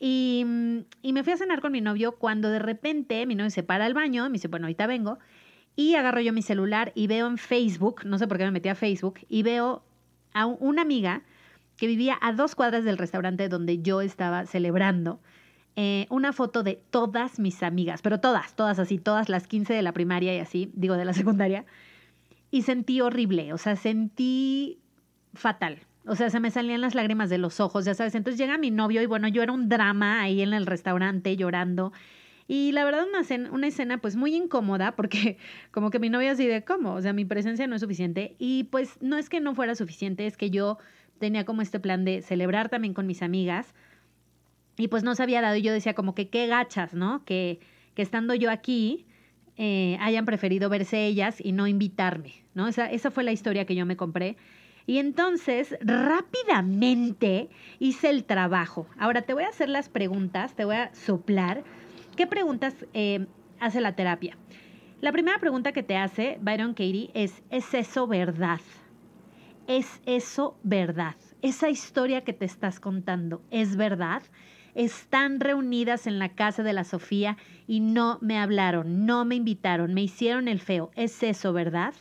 Y, 0.03 0.43
y 1.03 1.13
me 1.13 1.23
fui 1.23 1.33
a 1.33 1.37
cenar 1.37 1.61
con 1.61 1.71
mi 1.71 1.79
novio 1.79 2.13
cuando 2.13 2.49
de 2.49 2.57
repente 2.57 3.23
mi 3.27 3.35
novio 3.35 3.51
se 3.51 3.61
para 3.61 3.85
al 3.85 3.93
baño, 3.93 4.23
me 4.25 4.33
dice, 4.33 4.47
bueno, 4.47 4.65
ahorita 4.65 4.87
vengo. 4.87 5.19
Y 5.75 5.93
agarro 5.93 6.21
yo 6.21 6.33
mi 6.33 6.41
celular 6.41 6.91
y 6.95 7.05
veo 7.05 7.27
en 7.27 7.37
Facebook, 7.37 8.01
no 8.03 8.17
sé 8.17 8.27
por 8.27 8.39
qué 8.39 8.45
me 8.45 8.51
metí 8.51 8.67
a 8.67 8.73
Facebook, 8.73 9.19
y 9.29 9.43
veo 9.43 9.83
a 10.33 10.47
una 10.47 10.81
amiga 10.81 11.21
que 11.77 11.85
vivía 11.85 12.17
a 12.19 12.33
dos 12.33 12.55
cuadras 12.55 12.83
del 12.83 12.97
restaurante 12.97 13.47
donde 13.47 13.83
yo 13.83 14.01
estaba 14.01 14.47
celebrando. 14.47 15.19
Eh, 15.75 16.07
una 16.09 16.33
foto 16.33 16.63
de 16.63 16.81
todas 16.89 17.37
mis 17.37 17.61
amigas, 17.61 18.01
pero 18.01 18.19
todas, 18.19 18.55
todas 18.55 18.79
así, 18.79 18.97
todas 18.97 19.29
las 19.29 19.47
15 19.47 19.71
de 19.73 19.83
la 19.83 19.93
primaria 19.93 20.35
y 20.35 20.39
así, 20.39 20.71
digo 20.73 20.95
de 20.95 21.05
la 21.05 21.13
secundaria, 21.13 21.63
y 22.49 22.63
sentí 22.63 23.01
horrible, 23.01 23.53
o 23.53 23.59
sea, 23.59 23.75
sentí 23.75 24.79
fatal. 25.35 25.79
O 26.05 26.15
sea, 26.15 26.29
se 26.29 26.39
me 26.39 26.49
salían 26.49 26.81
las 26.81 26.95
lágrimas 26.95 27.29
de 27.29 27.37
los 27.37 27.59
ojos, 27.59 27.85
ya 27.85 27.93
sabes. 27.93 28.15
Entonces 28.15 28.39
llega 28.39 28.57
mi 28.57 28.71
novio 28.71 29.01
y 29.01 29.05
bueno, 29.05 29.27
yo 29.27 29.43
era 29.43 29.51
un 29.51 29.69
drama 29.69 30.21
ahí 30.21 30.41
en 30.41 30.53
el 30.53 30.65
restaurante 30.65 31.35
llorando. 31.37 31.93
Y 32.47 32.71
la 32.71 32.83
verdad, 32.83 33.07
una 33.07 33.21
escena, 33.21 33.51
una 33.51 33.67
escena 33.67 33.99
pues 33.99 34.15
muy 34.15 34.35
incómoda 34.35 34.95
porque 34.95 35.37
como 35.71 35.89
que 35.89 35.99
mi 35.99 36.09
novia 36.09 36.31
así 36.31 36.47
de 36.47 36.63
cómo, 36.63 36.95
o 36.95 37.01
sea, 37.01 37.13
mi 37.13 37.25
presencia 37.25 37.67
no 37.67 37.75
es 37.75 37.81
suficiente. 37.81 38.35
Y 38.39 38.65
pues 38.65 38.97
no 39.01 39.17
es 39.17 39.29
que 39.29 39.39
no 39.39 39.55
fuera 39.55 39.75
suficiente, 39.75 40.25
es 40.25 40.37
que 40.37 40.49
yo 40.49 40.77
tenía 41.19 41.45
como 41.45 41.61
este 41.61 41.79
plan 41.79 42.03
de 42.03 42.21
celebrar 42.21 42.69
también 42.69 42.93
con 42.93 43.05
mis 43.07 43.21
amigas. 43.21 43.73
Y 44.77 44.87
pues 44.87 45.03
no 45.03 45.13
se 45.15 45.23
había 45.23 45.41
dado 45.41 45.55
y 45.55 45.61
yo 45.61 45.71
decía 45.71 45.93
como 45.93 46.15
que 46.15 46.29
qué 46.29 46.47
gachas, 46.47 46.93
¿no? 46.93 47.23
Que, 47.25 47.59
que 47.93 48.01
estando 48.01 48.33
yo 48.33 48.49
aquí 48.49 49.05
eh, 49.57 49.97
hayan 50.01 50.25
preferido 50.25 50.69
verse 50.69 51.05
ellas 51.05 51.39
y 51.39 51.51
no 51.51 51.67
invitarme, 51.67 52.43
¿no? 52.55 52.67
Esa, 52.67 52.89
esa 52.89 53.11
fue 53.11 53.23
la 53.23 53.31
historia 53.31 53.65
que 53.65 53.75
yo 53.75 53.85
me 53.85 53.95
compré. 53.95 54.37
Y 54.91 54.99
entonces 54.99 55.77
rápidamente 55.79 57.49
hice 57.79 58.09
el 58.09 58.25
trabajo. 58.25 58.87
Ahora 58.99 59.21
te 59.21 59.33
voy 59.33 59.45
a 59.45 59.47
hacer 59.47 59.69
las 59.69 59.87
preguntas, 59.87 60.53
te 60.53 60.65
voy 60.65 60.75
a 60.75 60.93
soplar 60.93 61.63
¿Qué 62.17 62.27
preguntas 62.27 62.75
eh, 62.93 63.25
hace 63.61 63.79
la 63.79 63.95
terapia? 63.95 64.35
La 64.99 65.13
primera 65.13 65.39
pregunta 65.39 65.71
que 65.71 65.81
te 65.81 65.95
hace 65.95 66.37
Byron 66.41 66.73
Katie 66.73 67.09
es, 67.13 67.41
¿es 67.51 67.73
eso 67.73 68.05
verdad? 68.05 68.59
¿Es 69.65 70.01
eso 70.05 70.57
verdad? 70.61 71.15
Esa 71.41 71.69
historia 71.69 72.25
que 72.25 72.33
te 72.33 72.43
estás 72.43 72.81
contando, 72.81 73.41
¿es 73.49 73.77
verdad? 73.77 74.23
Están 74.75 75.39
reunidas 75.39 76.05
en 76.05 76.19
la 76.19 76.35
casa 76.35 76.63
de 76.63 76.73
la 76.73 76.83
Sofía 76.83 77.37
y 77.65 77.79
no 77.79 78.17
me 78.19 78.37
hablaron, 78.37 79.05
no 79.05 79.23
me 79.23 79.35
invitaron, 79.35 79.93
me 79.93 80.03
hicieron 80.03 80.49
el 80.49 80.59
feo. 80.59 80.91
¿Es 80.97 81.23
eso 81.23 81.53
verdad? 81.53 81.93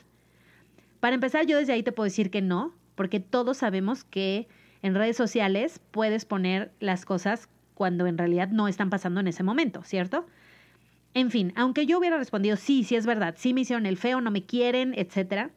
Para 0.99 1.15
empezar, 1.15 1.47
yo 1.47 1.57
desde 1.57 1.73
ahí 1.73 1.85
te 1.85 1.93
puedo 1.93 2.07
decir 2.07 2.33
que 2.33 2.43
no, 2.43 2.75
porque 3.01 3.19
todos 3.19 3.57
sabemos 3.57 4.05
que 4.05 4.47
en 4.83 4.95
redes 4.95 5.17
sociales 5.17 5.81
puedes 5.91 6.27
poner 6.27 6.71
las 6.81 7.07
cosas 7.07 7.49
cuando 7.73 8.07
en 8.07 8.19
realidad 8.19 8.49
no 8.49 8.69
están 8.69 8.91
pasando 8.91 9.21
en 9.21 9.29
ese 9.29 9.43
momento, 9.43 9.83
¿cierto? 9.85 10.27
En 11.15 11.31
fin, 11.31 11.55
aunque 11.57 11.87
yo 11.87 11.99
hubiera 11.99 12.19
respondido 12.19 12.59
sí, 12.59 12.85
sí 12.85 12.97
es 12.97 13.07
verdad, 13.07 13.37
sí 13.39 13.55
me 13.55 13.63
hicieron 13.63 13.87
el 13.87 13.97
feo, 13.97 14.21
no 14.21 14.31
me 14.31 14.45
quieren, 14.45 14.93
etc. 14.99 15.51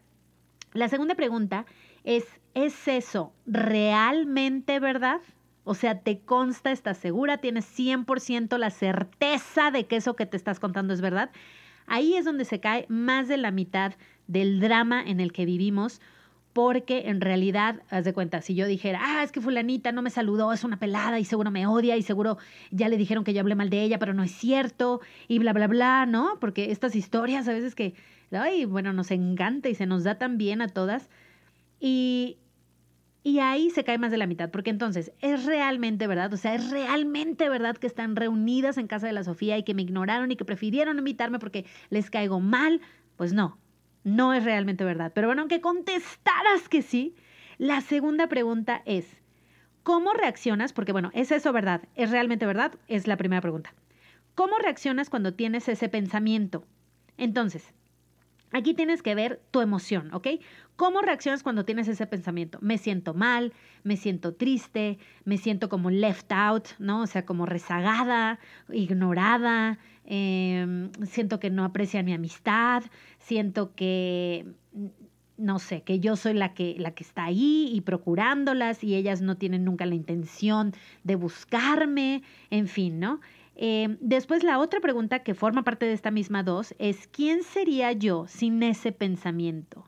La 0.71 0.87
segunda 0.87 1.15
pregunta 1.15 1.65
es, 2.05 2.23
¿es 2.53 2.87
eso 2.87 3.33
realmente 3.45 4.79
verdad? 4.79 5.19
O 5.65 5.75
sea, 5.75 5.99
¿te 5.99 6.19
consta, 6.19 6.71
estás 6.71 6.97
segura, 6.97 7.39
tienes 7.39 7.65
100% 7.77 8.57
la 8.57 8.69
certeza 8.69 9.69
de 9.69 9.85
que 9.85 9.97
eso 9.97 10.15
que 10.15 10.25
te 10.25 10.37
estás 10.37 10.61
contando 10.61 10.93
es 10.93 11.01
verdad? 11.01 11.29
Ahí 11.87 12.15
es 12.15 12.23
donde 12.23 12.45
se 12.45 12.61
cae 12.61 12.85
más 12.87 13.27
de 13.27 13.35
la 13.35 13.51
mitad 13.51 13.95
del 14.27 14.61
drama 14.61 15.03
en 15.03 15.19
el 15.19 15.33
que 15.33 15.43
vivimos 15.43 15.99
porque 16.53 17.09
en 17.09 17.19
realidad, 17.19 17.81
haz 17.89 18.05
de 18.05 18.13
cuenta, 18.13 18.41
si 18.41 18.53
yo 18.53 18.67
dijera, 18.67 18.99
ah, 19.01 19.23
es 19.23 19.31
que 19.31 19.41
fulanita 19.41 19.91
no 19.91 20.03
me 20.03 20.11
saludó, 20.11 20.53
es 20.53 20.63
una 20.63 20.77
pelada 20.77 21.19
y 21.19 21.25
seguro 21.25 21.49
me 21.49 21.65
odia 21.65 21.97
y 21.97 22.03
seguro 22.03 22.37
ya 22.69 22.89
le 22.89 22.97
dijeron 22.97 23.23
que 23.23 23.33
yo 23.33 23.41
hablé 23.41 23.55
mal 23.55 23.71
de 23.71 23.81
ella, 23.81 23.97
pero 23.97 24.13
no 24.13 24.23
es 24.23 24.31
cierto 24.31 25.01
y 25.27 25.39
bla, 25.39 25.51
bla, 25.51 25.67
bla, 25.67 26.05
¿no? 26.05 26.37
Porque 26.39 26.71
estas 26.71 26.95
historias 26.95 27.47
a 27.47 27.53
veces 27.53 27.73
que, 27.73 27.95
ay, 28.31 28.65
bueno, 28.65 28.93
nos 28.93 29.09
encanta 29.09 29.67
y 29.67 29.75
se 29.75 29.87
nos 29.87 30.03
da 30.03 30.19
tan 30.19 30.37
bien 30.37 30.61
a 30.61 30.67
todas 30.67 31.09
y, 31.79 32.37
y 33.23 33.39
ahí 33.39 33.71
se 33.71 33.83
cae 33.83 33.97
más 33.97 34.11
de 34.11 34.17
la 34.17 34.27
mitad, 34.27 34.51
porque 34.51 34.69
entonces, 34.69 35.11
¿es 35.21 35.45
realmente 35.45 36.05
verdad? 36.05 36.31
O 36.33 36.37
sea, 36.37 36.53
¿es 36.53 36.69
realmente 36.69 37.49
verdad 37.49 37.77
que 37.77 37.87
están 37.87 38.15
reunidas 38.15 38.77
en 38.77 38.85
casa 38.85 39.07
de 39.07 39.13
la 39.13 39.23
Sofía 39.23 39.57
y 39.57 39.63
que 39.63 39.73
me 39.73 39.81
ignoraron 39.81 40.31
y 40.31 40.35
que 40.35 40.45
prefirieron 40.45 40.99
invitarme 40.99 41.39
porque 41.39 41.65
les 41.89 42.11
caigo 42.11 42.39
mal? 42.39 42.79
Pues 43.15 43.33
no, 43.33 43.57
no 44.03 44.33
es 44.33 44.43
realmente 44.43 44.83
verdad. 44.83 45.11
Pero 45.13 45.27
bueno, 45.27 45.41
aunque 45.41 45.61
contestaras 45.61 46.69
que 46.69 46.81
sí, 46.81 47.15
la 47.57 47.81
segunda 47.81 48.27
pregunta 48.27 48.81
es, 48.85 49.05
¿cómo 49.83 50.13
reaccionas? 50.13 50.73
Porque 50.73 50.91
bueno, 50.91 51.11
¿es 51.13 51.31
eso 51.31 51.53
verdad? 51.53 51.81
¿Es 51.95 52.11
realmente 52.11 52.45
verdad? 52.45 52.73
Es 52.87 53.07
la 53.07 53.17
primera 53.17 53.41
pregunta. 53.41 53.73
¿Cómo 54.35 54.57
reaccionas 54.57 55.09
cuando 55.09 55.33
tienes 55.33 55.67
ese 55.69 55.89
pensamiento? 55.89 56.65
Entonces, 57.17 57.73
Aquí 58.53 58.75
tienes 58.75 59.01
que 59.01 59.15
ver 59.15 59.41
tu 59.49 59.61
emoción, 59.61 60.13
¿ok? 60.13 60.27
¿Cómo 60.75 61.01
reaccionas 61.01 61.41
cuando 61.41 61.65
tienes 61.65 61.87
ese 61.87 62.05
pensamiento? 62.05 62.59
Me 62.61 62.77
siento 62.77 63.15
mal, 63.15 63.51
me 63.83 63.97
siento 63.97 64.35
triste, 64.35 64.99
me 65.25 65.37
siento 65.37 65.69
como 65.69 65.89
left 65.89 66.31
out, 66.31 66.67
¿no? 66.77 67.01
O 67.01 67.07
sea, 67.07 67.25
como 67.25 67.47
rezagada, 67.47 68.39
ignorada, 68.71 69.79
em, 70.05 70.91
siento 71.03 71.39
que 71.39 71.49
no 71.49 71.65
aprecian 71.65 72.05
mi 72.05 72.13
amistad, 72.13 72.83
siento 73.17 73.73
que, 73.73 74.45
no 75.37 75.57
sé, 75.57 75.81
que 75.81 75.99
yo 75.99 76.15
soy 76.15 76.33
la 76.35 76.53
que, 76.53 76.75
la 76.77 76.91
que 76.91 77.03
está 77.03 77.25
ahí 77.25 77.71
y 77.73 77.81
procurándolas 77.81 78.83
y 78.83 78.93
ellas 78.93 79.21
no 79.21 79.35
tienen 79.35 79.65
nunca 79.65 79.87
la 79.87 79.95
intención 79.95 80.73
de 81.03 81.15
buscarme, 81.15 82.21
en 82.51 82.67
fin, 82.67 82.99
¿no? 82.99 83.19
Eh, 83.55 83.97
después 83.99 84.43
la 84.43 84.59
otra 84.59 84.79
pregunta 84.79 85.19
que 85.19 85.35
forma 85.35 85.63
parte 85.63 85.85
de 85.85 85.93
esta 85.93 86.11
misma 86.11 86.43
dos 86.43 86.73
es, 86.79 87.07
¿quién 87.07 87.43
sería 87.43 87.91
yo 87.91 88.25
sin 88.27 88.63
ese 88.63 88.91
pensamiento? 88.91 89.85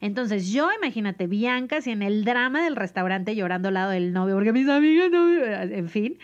Entonces 0.00 0.50
yo, 0.50 0.70
imagínate, 0.72 1.26
Bianca, 1.26 1.80
si 1.82 1.90
en 1.90 2.02
el 2.02 2.24
drama 2.24 2.64
del 2.64 2.76
restaurante 2.76 3.34
llorando 3.34 3.68
al 3.68 3.74
lado 3.74 3.90
del 3.90 4.12
novio, 4.12 4.34
porque 4.34 4.52
mis 4.52 4.68
amigas 4.68 5.10
no, 5.10 5.30
en 5.34 5.88
fin, 5.88 6.18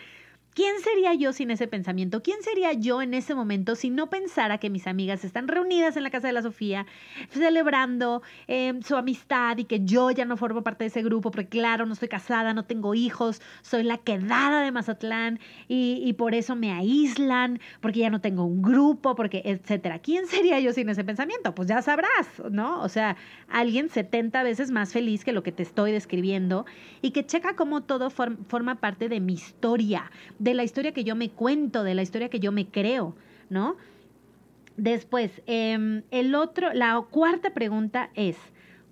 ¿Quién 0.57 0.79
sería 0.79 1.13
yo 1.13 1.33
sin 1.33 1.51
ese 1.51 1.67
pensamiento? 1.67 2.23
¿Quién 2.23 2.41
sería 2.41 2.73
yo 2.73 3.03
en 3.03 3.13
ese 3.13 3.35
momento 3.35 3.75
si 3.75 3.91
no 3.91 4.09
pensara 4.09 4.57
que 4.57 4.71
mis 4.71 4.87
amigas 4.87 5.23
están 5.23 5.47
reunidas 5.47 5.97
en 5.97 6.01
la 6.01 6.09
casa 6.09 6.25
de 6.25 6.33
la 6.33 6.41
Sofía 6.41 6.87
celebrando 7.29 8.23
em, 8.47 8.81
su 8.81 8.95
amistad 8.95 9.59
y 9.59 9.65
que 9.65 9.85
yo 9.85 10.09
ya 10.09 10.25
no 10.25 10.35
formo 10.35 10.63
parte 10.63 10.85
de 10.85 10.87
ese 10.87 11.03
grupo 11.03 11.29
porque 11.29 11.47
claro, 11.47 11.85
no 11.85 11.93
estoy 11.93 12.07
casada, 12.07 12.55
no 12.55 12.65
tengo 12.65 12.95
hijos, 12.95 13.39
soy 13.61 13.83
la 13.83 13.99
quedada 13.99 14.63
de 14.63 14.71
Mazatlán 14.71 15.39
y, 15.67 16.11
por 16.13 16.33
eso 16.33 16.55
me 16.55 16.71
aíslan, 16.71 17.59
porque 17.79 17.99
ya 17.99 18.09
no 18.09 18.19
tengo 18.19 18.43
un 18.43 18.63
grupo, 18.63 19.13
porque 19.13 19.43
etcétera. 19.45 19.99
¿Quién 19.99 20.25
sería 20.25 20.59
yo 20.59 20.73
sin 20.73 20.89
ese 20.89 21.03
pensamiento? 21.03 21.53
Pues 21.53 21.67
ya 21.67 21.83
sabrás, 21.83 22.41
¿no? 22.49 22.81
O 22.81 22.89
sea, 22.89 23.15
alguien 23.47 23.89
70 23.89 24.41
veces 24.41 24.71
más 24.71 24.91
feliz 24.91 25.23
que 25.23 25.33
lo 25.33 25.43
que 25.43 25.51
te 25.51 25.61
estoy 25.61 25.91
describiendo 25.91 26.65
y 27.03 27.11
que 27.11 27.27
checa 27.27 27.55
cómo 27.55 27.83
todo 27.83 28.09
forma 28.09 28.75
parte 28.81 29.07
de 29.07 29.19
mi 29.19 29.33
historia 29.33 30.09
la 30.53 30.63
historia 30.63 30.93
que 30.93 31.03
yo 31.03 31.15
me 31.15 31.29
cuento, 31.29 31.83
de 31.83 31.95
la 31.95 32.01
historia 32.01 32.29
que 32.29 32.39
yo 32.39 32.51
me 32.51 32.67
creo, 32.67 33.15
¿no? 33.49 33.75
Después, 34.77 35.41
em, 35.47 36.03
el 36.11 36.35
otro, 36.35 36.73
la 36.73 37.01
cuarta 37.09 37.53
pregunta 37.53 38.09
es, 38.13 38.37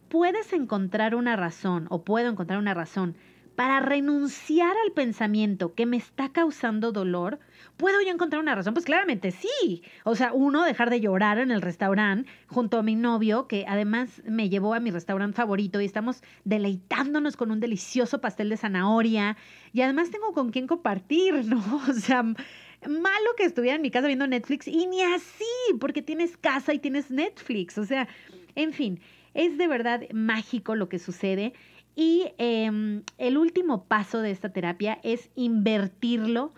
¿puedes 0.09 0.51
encontrar 0.53 1.15
una 1.15 1.35
razón 1.35 1.87
o 1.89 2.03
puedo 2.03 2.29
encontrar 2.29 2.59
una 2.59 2.73
razón 2.73 3.15
para 3.55 3.79
renunciar 3.79 4.75
al 4.85 4.91
pensamiento 4.91 5.73
que 5.73 5.85
me 5.85 5.97
está 5.97 6.29
causando 6.29 6.91
dolor, 6.91 7.39
¿puedo 7.77 8.01
yo 8.01 8.09
encontrar 8.09 8.41
una 8.41 8.55
razón? 8.55 8.73
Pues 8.73 8.85
claramente 8.85 9.31
sí. 9.31 9.83
O 10.03 10.15
sea, 10.15 10.33
uno, 10.33 10.63
dejar 10.63 10.89
de 10.89 11.01
llorar 11.01 11.39
en 11.39 11.51
el 11.51 11.61
restaurante 11.61 12.29
junto 12.47 12.77
a 12.77 12.83
mi 12.83 12.95
novio, 12.95 13.47
que 13.47 13.65
además 13.67 14.21
me 14.25 14.49
llevó 14.49 14.73
a 14.73 14.79
mi 14.79 14.91
restaurante 14.91 15.35
favorito 15.35 15.81
y 15.81 15.85
estamos 15.85 16.21
deleitándonos 16.43 17.37
con 17.37 17.51
un 17.51 17.59
delicioso 17.59 18.21
pastel 18.21 18.49
de 18.49 18.57
zanahoria. 18.57 19.37
Y 19.73 19.81
además 19.81 20.11
tengo 20.11 20.33
con 20.33 20.51
quién 20.51 20.67
compartir, 20.67 21.33
¿no? 21.45 21.81
O 21.89 21.93
sea, 21.93 22.23
malo 22.23 23.29
que 23.37 23.43
estuviera 23.43 23.75
en 23.75 23.81
mi 23.81 23.91
casa 23.91 24.07
viendo 24.07 24.27
Netflix 24.27 24.67
y 24.67 24.85
ni 24.87 25.01
así, 25.01 25.73
porque 25.79 26.01
tienes 26.01 26.37
casa 26.37 26.73
y 26.73 26.79
tienes 26.79 27.11
Netflix. 27.11 27.77
O 27.77 27.85
sea, 27.85 28.07
en 28.55 28.73
fin, 28.73 28.99
es 29.33 29.57
de 29.57 29.67
verdad 29.67 30.01
mágico 30.11 30.75
lo 30.75 30.89
que 30.89 30.97
sucede 30.97 31.53
Y 31.95 32.33
em, 32.37 33.03
el 33.17 33.37
último 33.37 33.85
paso 33.85 34.21
de 34.21 34.31
esta 34.31 34.49
terapia 34.49 34.99
es 35.03 35.29
invertirlo 35.35 36.53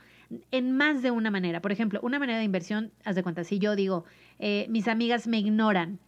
en 0.51 0.75
más 0.75 1.01
de 1.01 1.11
una 1.11 1.31
manera. 1.31 1.61
Por 1.61 1.71
ejemplo, 1.71 1.99
una 2.03 2.19
manera 2.19 2.39
de 2.39 2.45
inversión, 2.45 2.91
haz 3.03 3.15
de 3.15 3.23
cuenta, 3.23 3.43
si 3.43 3.59
yo 3.59 3.75
digo, 3.75 4.05
eh, 4.39 4.67
mis 4.69 4.87
amigas 4.87 5.27
me 5.27 5.39
ignoran, 5.39 5.99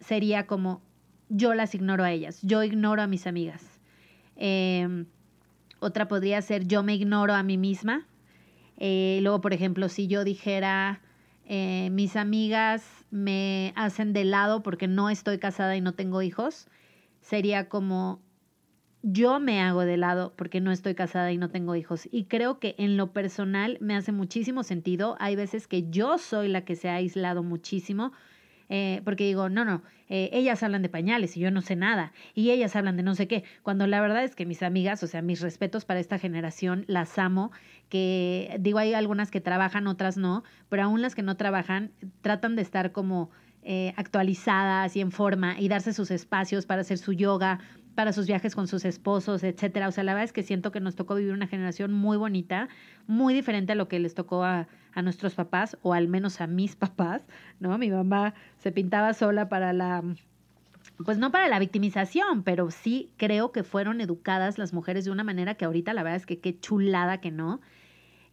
sería 0.00 0.46
como 0.46 0.82
yo 1.28 1.54
las 1.54 1.74
ignoro 1.74 2.04
a 2.04 2.12
ellas, 2.12 2.40
yo 2.42 2.62
ignoro 2.62 3.02
a 3.02 3.06
mis 3.06 3.26
amigas. 3.26 3.80
Em, 4.36 5.06
otra 5.80 6.08
podría 6.08 6.40
ser 6.42 6.66
yo 6.66 6.82
me 6.82 6.94
ignoro 6.94 7.34
a 7.34 7.42
mí 7.42 7.56
misma. 7.56 8.06
Eh, 8.76 9.20
luego, 9.22 9.40
por 9.40 9.52
ejemplo, 9.52 9.88
si 9.88 10.06
yo 10.06 10.24
dijera, 10.24 11.00
eh, 11.46 11.88
mis 11.92 12.16
amigas 12.16 12.84
me 13.10 13.72
hacen 13.76 14.12
de 14.12 14.24
lado 14.24 14.62
porque 14.62 14.88
no 14.88 15.10
estoy 15.10 15.38
casada 15.38 15.76
y 15.76 15.80
no 15.80 15.92
tengo 15.94 16.22
hijos, 16.22 16.68
sería 17.20 17.68
como 17.68 18.20
yo 19.06 19.38
me 19.38 19.60
hago 19.60 19.82
de 19.82 19.98
lado 19.98 20.32
porque 20.34 20.62
no 20.62 20.72
estoy 20.72 20.94
casada 20.94 21.30
y 21.30 21.36
no 21.36 21.50
tengo 21.50 21.76
hijos. 21.76 22.08
Y 22.10 22.24
creo 22.24 22.58
que 22.58 22.74
en 22.78 22.96
lo 22.96 23.12
personal 23.12 23.76
me 23.80 23.94
hace 23.94 24.12
muchísimo 24.12 24.62
sentido. 24.62 25.16
Hay 25.20 25.36
veces 25.36 25.66
que 25.66 25.90
yo 25.90 26.16
soy 26.16 26.48
la 26.48 26.64
que 26.64 26.74
se 26.74 26.88
ha 26.88 26.94
aislado 26.94 27.42
muchísimo. 27.42 28.12
Eh, 28.70 29.02
porque 29.04 29.24
digo, 29.24 29.50
no, 29.50 29.66
no, 29.66 29.82
eh, 30.08 30.30
ellas 30.32 30.62
hablan 30.62 30.80
de 30.80 30.88
pañales 30.88 31.36
y 31.36 31.40
yo 31.40 31.50
no 31.50 31.60
sé 31.60 31.76
nada, 31.76 32.14
y 32.34 32.50
ellas 32.50 32.74
hablan 32.76 32.96
de 32.96 33.02
no 33.02 33.14
sé 33.14 33.28
qué, 33.28 33.44
cuando 33.62 33.86
la 33.86 34.00
verdad 34.00 34.24
es 34.24 34.34
que 34.34 34.46
mis 34.46 34.62
amigas, 34.62 35.02
o 35.02 35.06
sea, 35.06 35.20
mis 35.20 35.42
respetos 35.42 35.84
para 35.84 36.00
esta 36.00 36.18
generación, 36.18 36.86
las 36.88 37.18
amo, 37.18 37.52
que 37.90 38.56
digo, 38.60 38.78
hay 38.78 38.94
algunas 38.94 39.30
que 39.30 39.42
trabajan, 39.42 39.86
otras 39.86 40.16
no, 40.16 40.44
pero 40.70 40.84
aún 40.84 41.02
las 41.02 41.14
que 41.14 41.22
no 41.22 41.36
trabajan 41.36 41.92
tratan 42.22 42.56
de 42.56 42.62
estar 42.62 42.90
como 42.90 43.30
eh, 43.62 43.92
actualizadas 43.96 44.96
y 44.96 45.02
en 45.02 45.10
forma 45.10 45.60
y 45.60 45.68
darse 45.68 45.92
sus 45.92 46.10
espacios 46.10 46.66
para 46.66 46.80
hacer 46.80 46.98
su 46.98 47.12
yoga, 47.12 47.60
para 47.94 48.12
sus 48.12 48.26
viajes 48.26 48.54
con 48.54 48.66
sus 48.66 48.84
esposos, 48.84 49.42
etcétera. 49.44 49.88
O 49.88 49.92
sea, 49.92 50.04
la 50.04 50.14
verdad 50.14 50.24
es 50.24 50.32
que 50.32 50.42
siento 50.42 50.72
que 50.72 50.80
nos 50.80 50.96
tocó 50.96 51.14
vivir 51.14 51.32
una 51.32 51.46
generación 51.46 51.92
muy 51.92 52.16
bonita, 52.16 52.68
muy 53.06 53.34
diferente 53.34 53.72
a 53.72 53.74
lo 53.74 53.88
que 53.88 53.98
les 53.98 54.14
tocó 54.14 54.44
a, 54.44 54.68
a 54.92 55.02
nuestros 55.02 55.34
papás, 55.34 55.78
o 55.82 55.94
al 55.94 56.08
menos 56.08 56.40
a 56.40 56.46
mis 56.46 56.76
papás, 56.76 57.22
¿no? 57.60 57.76
Mi 57.78 57.90
mamá 57.90 58.34
se 58.58 58.72
pintaba 58.72 59.14
sola 59.14 59.48
para 59.48 59.72
la 59.72 60.02
pues 61.04 61.18
no 61.18 61.32
para 61.32 61.48
la 61.48 61.58
victimización, 61.58 62.44
pero 62.44 62.70
sí 62.70 63.10
creo 63.16 63.52
que 63.52 63.64
fueron 63.64 64.00
educadas 64.00 64.58
las 64.58 64.72
mujeres 64.72 65.04
de 65.04 65.10
una 65.10 65.24
manera 65.24 65.54
que 65.54 65.64
ahorita 65.64 65.92
la 65.92 66.02
verdad 66.02 66.16
es 66.16 66.26
que 66.26 66.38
qué 66.38 66.58
chulada 66.58 67.20
que 67.20 67.30
no. 67.30 67.60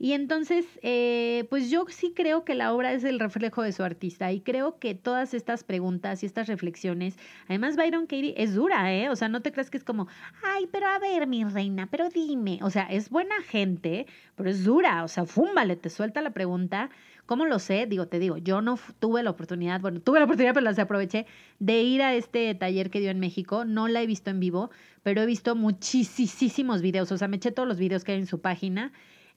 Y 0.03 0.13
entonces, 0.13 0.65
eh, 0.81 1.46
pues 1.51 1.70
yo 1.70 1.86
sí 1.89 2.12
creo 2.15 2.43
que 2.43 2.55
la 2.55 2.74
obra 2.74 2.91
es 2.91 3.03
el 3.03 3.20
reflejo 3.20 3.62
de 3.62 3.72
su 3.72 3.84
artista 3.84 4.31
y 4.31 4.41
creo 4.41 4.79
que 4.79 4.96
todas 4.96 5.36
estas 5.36 5.63
preguntas 5.63 6.24
y 6.24 6.25
estas 6.25 6.48
reflexiones, 6.48 7.20
además 7.48 7.75
Byron 7.75 8.08
Katie 8.08 8.34
es 8.36 8.55
dura, 8.55 8.91
¿eh? 8.91 9.12
O 9.12 9.15
sea, 9.15 9.29
no 9.29 9.43
te 9.43 9.51
creas 9.51 9.70
que 9.70 9.77
es 9.77 9.84
como, 9.84 10.08
ay, 10.41 10.67
pero 10.72 10.88
a 10.88 10.98
ver, 10.98 11.27
mi 11.27 11.43
reina, 11.43 11.86
pero 11.86 12.10
dime, 12.10 12.58
o 12.63 12.72
sea, 12.72 12.86
es 12.86 13.12
buena 13.12 13.43
gente, 13.43 14.08
pero 14.36 14.50
es 14.50 14.63
dura, 14.63 15.03
o 15.03 15.08
sea, 15.08 15.25
fúmbale, 15.25 15.75
te 15.75 15.91
suelta 15.91 16.20
la 16.24 16.31
pregunta. 16.31 16.89
¿Cómo 17.27 17.46
lo 17.46 17.60
sé? 17.60 17.86
Digo, 17.86 18.08
te 18.08 18.17
digo, 18.17 18.38
yo 18.38 18.63
no 18.63 18.79
tuve 19.00 19.22
la 19.22 19.29
oportunidad, 19.29 19.81
bueno, 19.81 20.01
tuve 20.01 20.17
la 20.17 20.25
oportunidad, 20.25 20.55
pero 20.55 20.63
la 20.63 20.81
aproveché 20.81 21.27
de 21.60 21.84
ir 21.84 22.01
a 22.01 22.15
este 22.15 22.55
taller 22.55 22.89
que 22.89 23.01
dio 23.01 23.12
en 23.12 23.20
México. 23.20 23.65
No 23.65 23.88
la 23.88 24.01
he 24.01 24.08
visto 24.08 24.31
en 24.31 24.39
vivo, 24.39 24.72
pero 25.03 25.22
he 25.22 25.27
visto 25.27 25.55
muchísimos 25.55 26.81
videos, 26.81 27.12
o 27.12 27.20
sea, 27.20 27.27
me 27.27 27.36
eché 27.36 27.51
todos 27.51 27.70
los 27.70 27.77
videos 27.77 28.03
que 28.03 28.13
hay 28.13 28.17
en 28.17 28.25
su 28.25 28.41
página 28.41 28.91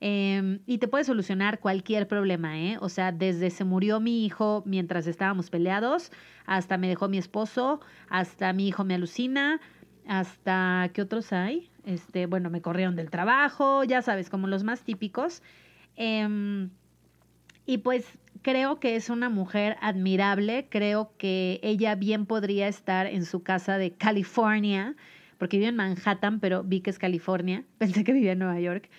Em, 0.06 0.58
y 0.66 0.76
te 0.76 0.86
puede 0.86 1.02
solucionar 1.04 1.60
cualquier 1.60 2.06
problema, 2.06 2.60
¿eh? 2.60 2.76
O 2.78 2.90
sea, 2.90 3.10
desde 3.10 3.48
se 3.48 3.64
murió 3.64 4.00
mi 4.00 4.26
hijo 4.26 4.62
mientras 4.66 5.06
estábamos 5.06 5.48
peleados, 5.48 6.12
hasta 6.44 6.76
me 6.76 6.88
dejó 6.88 7.08
mi 7.08 7.16
esposo, 7.16 7.80
hasta 8.10 8.52
mi 8.52 8.68
hijo 8.68 8.84
me 8.84 8.96
alucina, 8.96 9.62
hasta 10.06 10.90
¿qué 10.92 11.00
otros 11.00 11.32
hay? 11.32 11.70
Este, 11.86 12.26
bueno, 12.26 12.50
me 12.50 12.60
corrieron 12.60 12.96
del 12.96 13.08
trabajo, 13.08 13.82
ya 13.82 14.02
sabes, 14.02 14.28
como 14.28 14.46
los 14.46 14.62
más 14.62 14.82
típicos. 14.82 15.42
Em, 15.96 16.68
y 17.64 17.78
pues 17.78 18.04
creo 18.42 18.80
que 18.80 18.96
es 18.96 19.08
una 19.08 19.30
mujer 19.30 19.78
admirable, 19.80 20.66
creo 20.68 21.14
que 21.16 21.60
ella 21.62 21.94
bien 21.94 22.26
podría 22.26 22.68
estar 22.68 23.06
en 23.06 23.24
su 23.24 23.42
casa 23.42 23.78
de 23.78 23.92
California, 23.92 24.96
porque 25.38 25.56
vive 25.56 25.70
en 25.70 25.76
Manhattan, 25.76 26.40
pero 26.40 26.62
vi 26.62 26.82
que 26.82 26.90
es 26.90 26.98
California, 26.98 27.64
pensé 27.78 28.04
que 28.04 28.12
vivía 28.12 28.32
en 28.32 28.40
Nueva 28.40 28.60
York. 28.60 28.90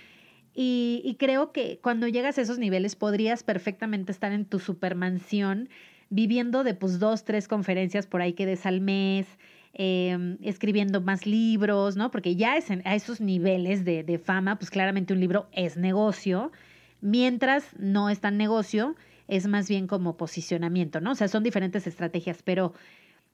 Y, 0.58 1.18
creo 1.20 1.52
que 1.52 1.80
cuando 1.82 2.08
llegas 2.08 2.38
a 2.38 2.42
esos 2.42 2.60
niveles 2.60 2.96
podrías 2.96 3.44
perfectamente 3.44 4.14
estar 4.14 4.32
en 4.32 4.46
tu 4.46 4.60
supermansión 4.60 5.68
viviendo 6.10 6.64
de 6.64 6.74
pues 6.74 6.98
dos, 6.98 7.26
tres 7.26 7.50
conferencias 7.50 8.08
por 8.08 8.22
ahí 8.22 8.32
que 8.32 8.46
des 8.46 8.66
al 8.66 8.80
mes, 8.80 9.28
em, 9.74 10.38
escribiendo 10.42 11.02
más 11.02 11.26
libros, 11.26 11.98
¿no? 11.98 12.10
Porque 12.10 12.38
ya 12.38 12.56
es 12.56 12.72
a 12.72 12.96
esos 12.96 13.20
niveles 13.20 13.84
de, 13.84 14.04
de, 14.04 14.18
fama, 14.18 14.58
pues 14.58 14.70
claramente 14.70 15.14
un 15.14 15.20
libro 15.20 15.50
es 15.52 15.76
negocio, 15.76 16.54
mientras 17.02 17.78
no 17.78 18.10
es 18.10 18.22
tan 18.22 18.38
negocio, 18.38 18.96
es 19.28 19.48
más 19.48 19.68
bien 19.68 19.88
como 19.88 20.16
posicionamiento, 20.16 21.02
¿no? 21.02 21.12
O 21.12 21.16
sea, 21.16 21.28
son 21.28 21.44
diferentes 21.44 21.86
estrategias, 21.86 22.44
pero 22.44 22.74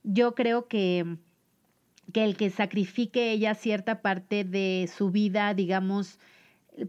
yo 0.04 0.34
creo 0.34 0.68
que, 0.68 1.18
que 2.14 2.24
el 2.24 2.36
que 2.36 2.50
sacrifique 2.50 3.32
ella 3.32 3.54
cierta 3.54 4.02
parte 4.02 4.44
de 4.44 4.90
su 4.92 5.12
vida, 5.12 5.54
digamos, 5.54 6.18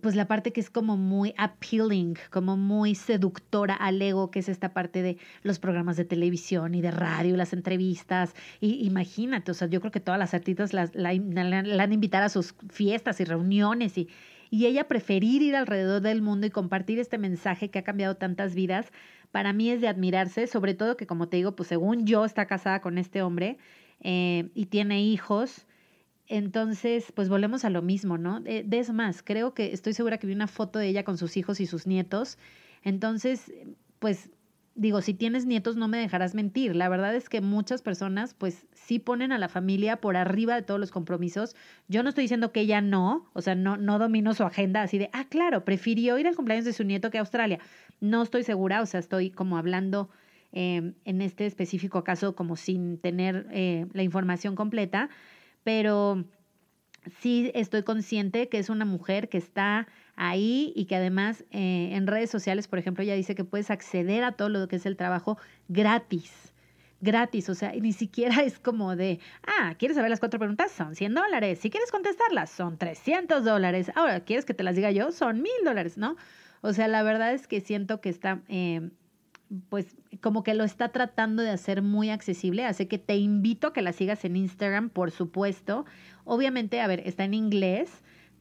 pues 0.01 0.15
la 0.15 0.27
parte 0.27 0.53
que 0.53 0.61
es 0.61 0.71
como 0.71 0.97
muy 0.97 1.35
appealing, 1.37 2.17
como 2.31 2.57
muy 2.57 2.95
seductora 2.95 3.75
al 3.75 4.01
ego, 4.01 4.31
que 4.31 4.39
es 4.39 4.49
esta 4.49 4.73
parte 4.73 5.03
de 5.03 5.19
los 5.43 5.59
programas 5.59 5.97
de 5.97 6.05
televisión 6.05 6.75
y 6.75 6.81
de 6.81 6.91
radio, 6.91 7.37
las 7.37 7.53
entrevistas. 7.53 8.35
Y 8.61 8.85
imagínate, 8.87 9.51
o 9.51 9.55
sea, 9.55 9.69
yo 9.69 9.81
creo 9.81 9.93
que 9.93 10.01
todas 10.01 10.19
las 10.19 10.35
artistas 10.35 10.73
la, 10.73 10.91
han 11.11 11.91
de 11.91 11.95
invitar 11.95 12.23
a 12.23 12.29
sus 12.29 12.55
fiestas 12.71 13.21
y 13.21 13.25
reuniones 13.25 13.99
y, 13.99 14.09
y 14.51 14.67
ella 14.67 14.89
preferir 14.89 15.43
ir 15.43 15.57
alrededor 15.57 16.01
del 16.03 16.23
mundo 16.23 16.47
y 16.47 16.51
compartir 16.51 16.99
este 16.99 17.19
mensaje 17.19 17.71
que 17.71 17.79
ha 17.79 17.85
cambiado 17.85 18.17
tantas 18.17 18.55
vidas, 18.55 18.93
para 19.31 19.53
mí 19.53 19.71
es 19.71 19.81
de 19.81 19.89
admirarse, 19.89 20.47
sobre 20.47 20.75
todo 20.75 20.97
que 20.97 21.07
como 21.07 21.29
te 21.29 21.39
digo, 21.39 21.57
pues 21.57 21.69
según 21.69 22.07
yo 22.07 22.25
está 22.25 22.47
casada 22.47 22.81
con 22.81 22.99
este 22.99 23.23
hombre 23.23 23.57
eh, 24.01 24.51
y 24.55 24.67
tiene 24.67 25.03
hijos 25.03 25.67
entonces, 26.33 27.13
pues 27.13 27.29
volvemos 27.29 27.67
a 27.67 27.69
lo 27.69 27.83
mismo, 27.83 28.17
¿no? 28.17 28.41
De, 28.41 28.67
es 28.71 28.91
más, 28.91 29.23
creo 29.23 29.53
que 29.53 29.75
estoy 29.75 29.93
segura 29.93 30.17
que 30.17 30.27
vi 30.27 30.33
una 30.33 30.47
foto 30.47 30.79
de 30.79 30.89
ella 30.89 31.05
con 31.05 31.19
sus 31.19 31.37
hijos 31.37 31.61
y 31.61 31.67
sus 31.67 31.87
nietos. 31.87 32.39
Entonces, 32.83 33.53
pues 33.99 34.31
digo, 34.75 35.03
si 35.03 35.13
tienes 35.13 35.45
nietos 35.45 35.77
no 35.77 35.89
me 35.89 35.99
dejarás 35.99 36.35
mentir. 36.35 36.75
La 36.75 36.89
verdad 36.89 37.15
es 37.15 37.29
que 37.29 37.43
muchas 37.43 37.83
personas 37.83 38.33
pues 38.33 38.67
sí 38.73 38.99
ponen 38.99 39.31
a 39.31 39.37
la 39.37 39.51
familia 39.51 39.99
por 39.99 40.17
arriba 40.17 40.55
de 40.55 40.63
todos 40.63 40.81
los 40.81 40.91
compromisos. 40.91 41.55
Yo 41.87 42.03
no 42.03 42.09
estoy 42.09 42.25
diciendo 42.25 42.51
que 42.51 42.61
ella 42.61 42.81
no, 42.81 43.29
o 43.35 43.43
sea, 43.43 43.55
no, 43.55 43.77
no 43.77 43.99
domino 43.99 44.33
su 44.33 44.45
agenda 44.45 44.81
así 44.81 44.97
de, 44.97 45.11
ah, 45.13 45.27
claro, 45.29 45.67
prefirió 45.67 46.19
ir 46.19 46.27
al 46.27 46.35
cumpleaños 46.35 46.65
de 46.65 46.73
su 46.73 46.83
nieto 46.83 47.11
que 47.11 47.19
a 47.19 47.21
Australia. 47.21 47.59
No 48.01 48.23
estoy 48.23 48.43
segura, 48.43 48.81
o 48.81 48.87
sea, 48.87 49.01
estoy 49.01 49.31
como 49.31 49.59
hablando 49.59 50.09
eh, 50.53 50.95
en 51.05 51.21
este 51.21 51.45
específico 51.45 52.03
caso 52.05 52.35
como 52.35 52.57
sin 52.57 52.97
tener 52.97 53.49
eh, 53.51 53.85
la 53.93 54.03
información 54.03 54.57
completa 54.57 55.11
pero 55.65 56.25
sí 57.21 57.51
estoy 57.55 57.83
consciente 57.83 58.49
que 58.49 58.59
es 58.59 58.71
una 58.71 58.85
mujer 58.85 59.29
que 59.29 59.39
está 59.39 59.89
ahí 60.17 60.73
y 60.77 60.85
que 60.85 60.97
además 60.97 61.45
eh, 61.51 61.91
en 61.93 62.07
redes 62.07 62.31
sociales, 62.31 62.69
por 62.69 62.79
ejemplo, 62.79 63.03
ella 63.03 63.15
dice 63.15 63.35
que 63.35 63.45
puedes 63.45 63.71
acceder 63.71 64.25
a 64.25 64.33
todo 64.33 64.49
lo 64.49 64.69
que 64.69 64.77
es 64.77 64.87
el 64.87 64.97
trabajo 64.97 65.39
gratis. 65.69 66.53
Gratis, 67.01 67.49
o 67.49 67.55
sea, 67.55 67.73
ni 67.73 67.93
siquiera 67.93 68.43
es 68.43 68.61
como 68.61 68.95
de, 68.95 69.19
ah, 69.45 69.75
¿quieres 69.79 69.97
saber 69.97 70.11
las 70.11 70.21
cuatro 70.21 70.39
preguntas? 70.39 70.71
Son 70.71 70.95
100 70.95 71.15
dólares. 71.15 71.59
Si 71.59 71.69
quieres 71.69 71.91
contestarlas, 71.91 72.51
son 72.51 72.79
300 72.79 73.45
dólares. 73.45 73.91
Ahora, 73.97 74.21
¿quieres 74.21 74.45
que 74.45 74.55
te 74.55 74.63
las 74.63 74.77
diga 74.77 74.93
yo? 74.93 75.11
Son 75.11 75.43
mil 75.43 75.53
dólares, 75.65 75.99
¿no? 75.99 76.17
O 76.61 76.73
sea, 76.73 76.87
la 76.87 77.03
verdad 77.03 77.35
es 77.35 77.49
que 77.49 77.61
siento 77.61 78.01
que 78.01 78.09
está 78.09 78.43
eh, 78.49 78.91
pues 79.69 79.97
como 80.21 80.43
que 80.43 80.55
lo 80.55 80.65
está 80.65 80.91
tratando 80.91 81.43
de 81.43 81.51
hacer 81.51 81.83
muy 81.83 82.11
accesible, 82.11 82.65
así 82.65 82.87
que 82.87 82.99
te 82.99 83.17
invito 83.17 83.69
a 83.69 83.73
que 83.73 83.83
la 83.83 83.93
sigas 83.93 84.25
en 84.25 84.37
Instagram, 84.37 84.89
por 84.89 85.11
supuesto. 85.11 85.85
Obviamente, 86.25 86.81
a 86.81 86.87
ver, 86.87 87.03
está 87.07 87.25
en 87.25 87.35
inglés, 87.35 87.91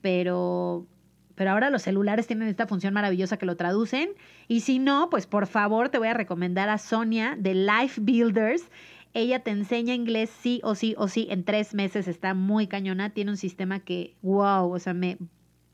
pero 0.01 0.87
pero 1.35 1.51
ahora 1.51 1.69
los 1.69 1.81
celulares 1.81 2.27
tienen 2.27 2.47
esta 2.49 2.67
función 2.67 2.93
maravillosa 2.93 3.37
que 3.37 3.45
lo 3.45 3.55
traducen 3.55 4.11
y 4.47 4.59
si 4.59 4.79
no, 4.79 5.09
pues 5.09 5.25
por 5.25 5.47
favor 5.47 5.89
te 5.89 5.97
voy 5.97 6.09
a 6.09 6.13
recomendar 6.13 6.69
a 6.69 6.77
Sonia 6.77 7.35
de 7.35 7.55
Life 7.55 7.99
Builders. 7.99 8.69
Ella 9.13 9.39
te 9.39 9.51
enseña 9.51 9.95
inglés 9.95 10.29
sí 10.29 10.61
o 10.63 10.75
sí 10.75 10.93
o 10.97 11.07
sí 11.07 11.27
en 11.31 11.43
tres 11.43 11.73
meses, 11.73 12.07
está 12.07 12.33
muy 12.33 12.67
cañona, 12.67 13.09
tiene 13.09 13.31
un 13.31 13.37
sistema 13.37 13.79
que, 13.79 14.15
wow, 14.21 14.71
o 14.71 14.79
sea, 14.79 14.93
me 14.93 15.17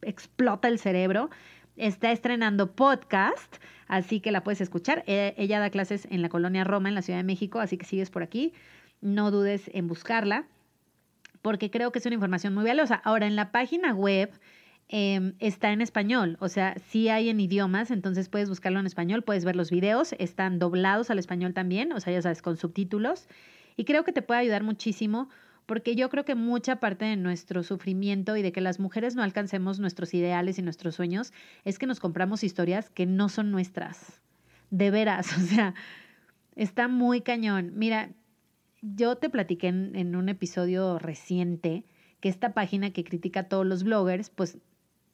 explota 0.02 0.68
el 0.68 0.80
cerebro. 0.80 1.30
Está 1.78 2.12
estrenando 2.12 2.74
podcast 2.74 3.58
así 3.88 4.20
que 4.20 4.32
la 4.32 4.44
puedes 4.44 4.62
escuchar. 4.62 5.04
E, 5.08 5.34
ella 5.38 5.60
da 5.60 5.70
clases 5.70 6.08
en 6.12 6.22
la 6.22 6.30
colonia 6.30 6.64
Roma, 6.64 6.90
en 6.90 6.96
la 6.96 7.02
Ciudad 7.02 7.20
de 7.20 7.24
México, 7.24 7.60
así 7.60 7.78
que 7.78 7.86
sigues 7.86 8.10
por 8.10 8.24
aquí. 8.24 8.54
No 9.02 9.32
dudes 9.32 9.70
en 9.74 9.88
buscarla, 9.88 10.46
porque 11.42 11.70
creo 11.70 11.92
que 11.92 12.00
es 12.00 12.06
una 12.06 12.16
información 12.16 12.54
muy 12.54 12.66
valiosa. 12.66 12.96
Ahora, 12.96 13.28
en 13.28 13.36
la 13.36 13.52
página 13.52 13.94
web 13.94 14.32
em, 14.90 15.34
está 15.40 15.72
en 15.72 15.82
español, 15.82 16.38
o 16.40 16.50
sea, 16.50 16.76
sí 16.90 17.10
hay 17.10 17.30
en 17.30 17.40
idiomas, 17.40 17.92
entonces 17.92 18.30
puedes 18.30 18.50
buscarlo 18.50 18.80
en 18.80 18.86
español, 18.86 19.24
puedes 19.24 19.46
ver 19.46 19.56
los 19.56 19.70
videos, 19.70 20.14
están 20.18 20.60
doblados 20.60 21.10
al 21.10 21.20
español 21.20 21.54
también, 21.54 21.92
o 21.94 22.00
sea, 22.00 22.14
ya 22.14 22.22
sabes, 22.22 22.42
con 22.42 22.58
subtítulos. 22.58 23.28
Y 23.76 23.86
creo 23.86 24.04
que 24.04 24.12
te 24.12 24.22
puede 24.22 24.40
ayudar 24.40 24.64
muchísimo 24.64 25.30
porque 25.68 25.96
yo 25.96 26.10
creo 26.10 26.26
que 26.26 26.34
mucha 26.34 26.78
parte 26.78 27.06
de 27.06 27.18
nuestro 27.18 27.62
sufrimiento 27.62 28.38
y 28.38 28.42
de 28.42 28.54
que 28.54 28.62
las 28.62 28.80
mujeres 28.80 29.16
no 29.16 29.22
alcancemos 29.22 29.80
nuestros 29.80 30.14
ideales 30.14 30.58
y 30.58 30.62
nuestros 30.62 30.96
sueños 30.96 31.34
es 31.66 31.78
que 31.78 31.86
nos 31.86 32.00
compramos 32.00 32.44
historias 32.44 32.90
que 32.90 33.06
no 33.06 33.30
son 33.30 33.52
nuestras. 33.52 34.22
De 34.72 34.90
veras, 34.92 35.38
o 35.38 35.42
sea, 35.42 35.76
está 36.56 36.88
muy 36.88 37.20
cañón. 37.20 37.74
Mira, 37.76 38.10
yo 38.82 39.18
te 39.18 39.30
platiqué 39.30 39.68
en, 39.68 40.16
un 40.16 40.30
episodio 40.30 41.00
reciente 41.00 41.84
que 42.22 42.30
esta 42.30 42.54
página 42.54 42.92
que 42.92 43.04
critica 43.04 43.42
a 43.42 43.50
todos 43.50 43.66
los 43.66 43.84
bloggers, 43.84 44.30
pues 44.30 44.58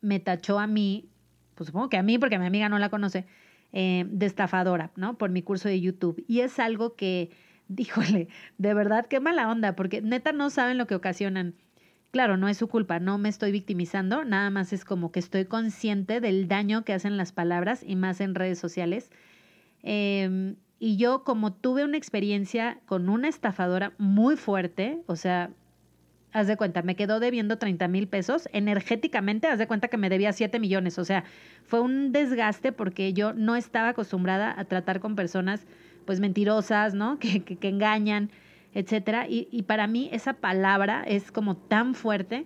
me 0.01 0.19
tachó 0.19 0.59
a 0.59 0.67
mí, 0.67 1.09
pues 1.55 1.67
supongo 1.67 1.89
que 1.89 1.97
a 1.97 2.03
mí, 2.03 2.19
porque 2.19 2.37
mi 2.37 2.45
amiga 2.45 2.69
no 2.69 2.77
la 2.77 2.89
conoce, 2.89 3.25
eh, 3.71 4.05
de 4.07 4.27
estafadora, 4.27 4.91
¿no? 4.95 5.17
Por 5.17 5.31
mi 5.31 5.41
curso 5.41 5.67
de 5.67 5.81
YouTube. 5.81 6.23
Y 6.27 6.41
es 6.41 6.59
algo 6.59 6.95
que 6.95 7.31
díjole, 7.67 8.27
de 8.57 8.73
verdad, 8.73 9.05
qué 9.05 9.19
mala 9.19 9.49
onda, 9.49 9.75
porque 9.75 10.01
neta 10.01 10.31
no 10.31 10.49
saben 10.49 10.77
lo 10.77 10.87
que 10.87 10.95
ocasionan. 10.95 11.55
Claro, 12.11 12.37
no 12.37 12.47
es 12.47 12.57
su 12.57 12.67
culpa, 12.67 12.99
no 12.99 13.17
me 13.17 13.29
estoy 13.29 13.51
victimizando, 13.51 14.23
nada 14.23 14.51
más 14.51 14.71
es 14.71 14.85
como 14.85 15.11
que 15.11 15.19
estoy 15.19 15.45
consciente 15.45 16.21
del 16.21 16.47
daño 16.47 16.83
que 16.83 16.93
hacen 16.93 17.17
las 17.17 17.31
palabras 17.31 17.83
y 17.85 17.95
más 17.95 18.21
en 18.21 18.35
redes 18.35 18.59
sociales. 18.59 19.09
Em, 19.81 20.55
y 20.77 20.97
yo 20.97 21.23
como 21.23 21.53
tuve 21.53 21.83
una 21.83 21.97
experiencia 21.97 22.79
con 22.85 23.09
una 23.09 23.29
estafadora 23.29 23.93
muy 23.97 24.35
fuerte, 24.37 25.01
o 25.07 25.15
sea, 25.15 25.49
haz 26.33 26.47
de 26.47 26.57
cuenta, 26.57 26.81
me 26.83 26.95
quedó 26.95 27.19
debiendo 27.19 27.57
30 27.57 27.87
mil 27.87 28.07
pesos, 28.07 28.47
energéticamente, 28.53 29.47
haz 29.47 29.59
de 29.59 29.67
cuenta 29.67 29.87
que 29.87 29.97
me 29.97 30.09
debía 30.09 30.33
7 30.33 30.59
millones, 30.59 30.99
o 30.99 31.05
sea, 31.05 31.23
fue 31.63 31.79
un 31.79 32.11
desgaste 32.11 32.71
porque 32.71 33.13
yo 33.13 33.33
no 33.33 33.55
estaba 33.55 33.89
acostumbrada 33.89 34.53
a 34.55 34.65
tratar 34.65 34.99
con 34.99 35.15
personas 35.15 35.65
pues 36.05 36.19
mentirosas, 36.19 36.93
¿no? 36.93 37.19
Que, 37.19 37.43
que, 37.43 37.67
engañan, 37.67 38.31
etcétera. 38.73 39.27
Y, 39.27 39.47
y 39.51 39.63
para 39.63 39.87
mí 39.87 40.09
esa 40.11 40.33
palabra 40.33 41.03
es 41.05 41.31
como 41.31 41.57
tan 41.57 41.95
fuerte 41.95 42.45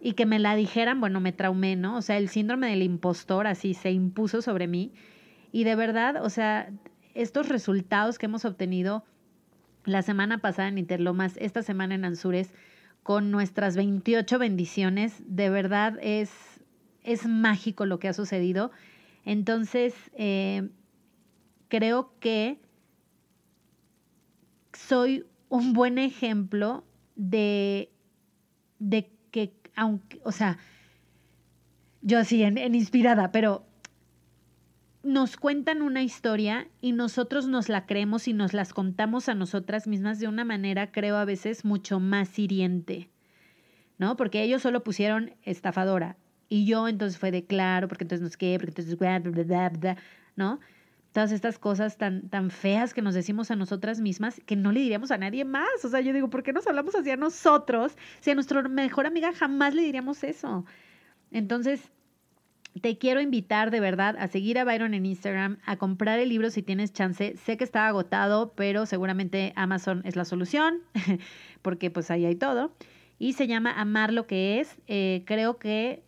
y 0.00 0.12
que 0.12 0.26
me 0.26 0.38
la 0.38 0.54
dijeran, 0.54 1.00
bueno, 1.00 1.20
me 1.20 1.32
traumé, 1.32 1.76
¿no? 1.76 1.96
O 1.96 2.02
sea, 2.02 2.18
el 2.18 2.28
síndrome 2.28 2.70
del 2.70 2.82
impostor 2.82 3.46
así 3.46 3.74
se 3.74 3.90
impuso 3.90 4.42
sobre 4.42 4.66
mí. 4.66 4.92
Y 5.50 5.64
de 5.64 5.74
verdad, 5.74 6.24
o 6.24 6.30
sea, 6.30 6.70
estos 7.14 7.48
resultados 7.48 8.18
que 8.18 8.26
hemos 8.26 8.44
obtenido 8.44 9.04
la 9.84 10.02
semana 10.02 10.38
pasada 10.38 10.68
en 10.68 10.78
Interlomas, 10.78 11.36
esta 11.38 11.62
semana 11.62 11.94
en 11.94 12.04
Ansures, 12.04 12.52
con 13.02 13.30
nuestras 13.30 13.74
28 13.74 14.38
bendiciones, 14.38 15.22
de 15.26 15.50
verdad 15.50 15.98
es, 16.02 16.30
es 17.02 17.26
mágico 17.26 17.86
lo 17.86 17.98
que 17.98 18.08
ha 18.08 18.12
sucedido. 18.12 18.70
Entonces, 19.24 19.94
eh, 20.14 20.68
creo 21.68 22.12
que 22.20 22.60
soy 24.78 25.26
un 25.48 25.72
buen 25.72 25.98
ejemplo 25.98 26.84
de, 27.16 27.90
de 28.78 29.10
que, 29.32 29.52
aunque, 29.74 30.20
o 30.24 30.30
sea, 30.30 30.58
yo 32.00 32.18
así 32.18 32.42
en, 32.44 32.74
inspirada, 32.74 33.32
pero 33.32 33.66
nos 35.02 35.36
cuentan 35.36 35.82
una 35.82 36.02
historia 36.02 36.68
y 36.80 36.92
nosotros 36.92 37.48
nos 37.48 37.68
la 37.68 37.86
creemos 37.86 38.28
y 38.28 38.34
nos 38.34 38.52
las 38.52 38.72
contamos 38.72 39.28
a 39.28 39.34
nosotras 39.34 39.88
mismas 39.88 40.20
de 40.20 40.28
una 40.28 40.44
manera, 40.44 40.92
creo, 40.92 41.16
a 41.16 41.24
veces 41.24 41.64
mucho 41.64 41.98
más 41.98 42.38
hiriente, 42.38 43.10
¿no? 43.98 44.16
Porque 44.16 44.42
ellos 44.42 44.62
solo 44.62 44.84
pusieron 44.84 45.34
estafadora 45.42 46.16
y 46.48 46.66
yo 46.66 46.86
entonces 46.86 47.18
fue 47.18 47.32
de 47.32 47.44
claro, 47.44 47.88
porque 47.88 48.04
entonces 48.04 48.22
nos 48.22 48.36
qué, 48.36 48.56
porque 48.58 48.70
entonces, 48.70 48.96
bla, 48.96 49.18
bla, 49.18 49.42
bla, 49.42 49.68
bla, 49.70 49.96
¿no? 50.36 50.60
Todas 51.12 51.32
estas 51.32 51.58
cosas 51.58 51.96
tan, 51.96 52.28
tan 52.28 52.50
feas 52.50 52.94
que 52.94 53.02
nos 53.02 53.14
decimos 53.14 53.50
a 53.50 53.56
nosotras 53.56 54.00
mismas 54.00 54.40
que 54.46 54.56
no 54.56 54.72
le 54.72 54.80
diríamos 54.80 55.10
a 55.10 55.18
nadie 55.18 55.44
más. 55.44 55.84
O 55.84 55.88
sea, 55.88 56.00
yo 56.00 56.12
digo, 56.12 56.30
¿por 56.30 56.42
qué 56.42 56.52
nos 56.52 56.66
hablamos 56.66 56.94
así 56.94 57.10
a 57.10 57.16
nosotros 57.16 57.96
si 58.20 58.30
a 58.30 58.34
nuestra 58.34 58.62
mejor 58.62 59.06
amiga 59.06 59.32
jamás 59.32 59.74
le 59.74 59.82
diríamos 59.82 60.22
eso? 60.24 60.64
Entonces, 61.30 61.90
te 62.80 62.98
quiero 62.98 63.20
invitar 63.20 63.70
de 63.70 63.80
verdad 63.80 64.16
a 64.18 64.28
seguir 64.28 64.58
a 64.58 64.64
Byron 64.64 64.94
en 64.94 65.06
Instagram, 65.06 65.58
a 65.64 65.76
comprar 65.76 66.18
el 66.18 66.28
libro 66.28 66.50
si 66.50 66.62
tienes 66.62 66.92
chance. 66.92 67.36
Sé 67.36 67.56
que 67.56 67.64
está 67.64 67.88
agotado, 67.88 68.52
pero 68.54 68.86
seguramente 68.86 69.52
Amazon 69.56 70.02
es 70.04 70.16
la 70.16 70.24
solución, 70.24 70.82
porque 71.62 71.90
pues 71.90 72.10
ahí 72.10 72.24
hay 72.24 72.36
todo. 72.36 72.72
Y 73.18 73.32
se 73.32 73.46
llama 73.46 73.72
Amar 73.72 74.12
lo 74.12 74.26
que 74.26 74.60
es. 74.60 74.76
Eh, 74.86 75.22
creo 75.26 75.58
que 75.58 76.04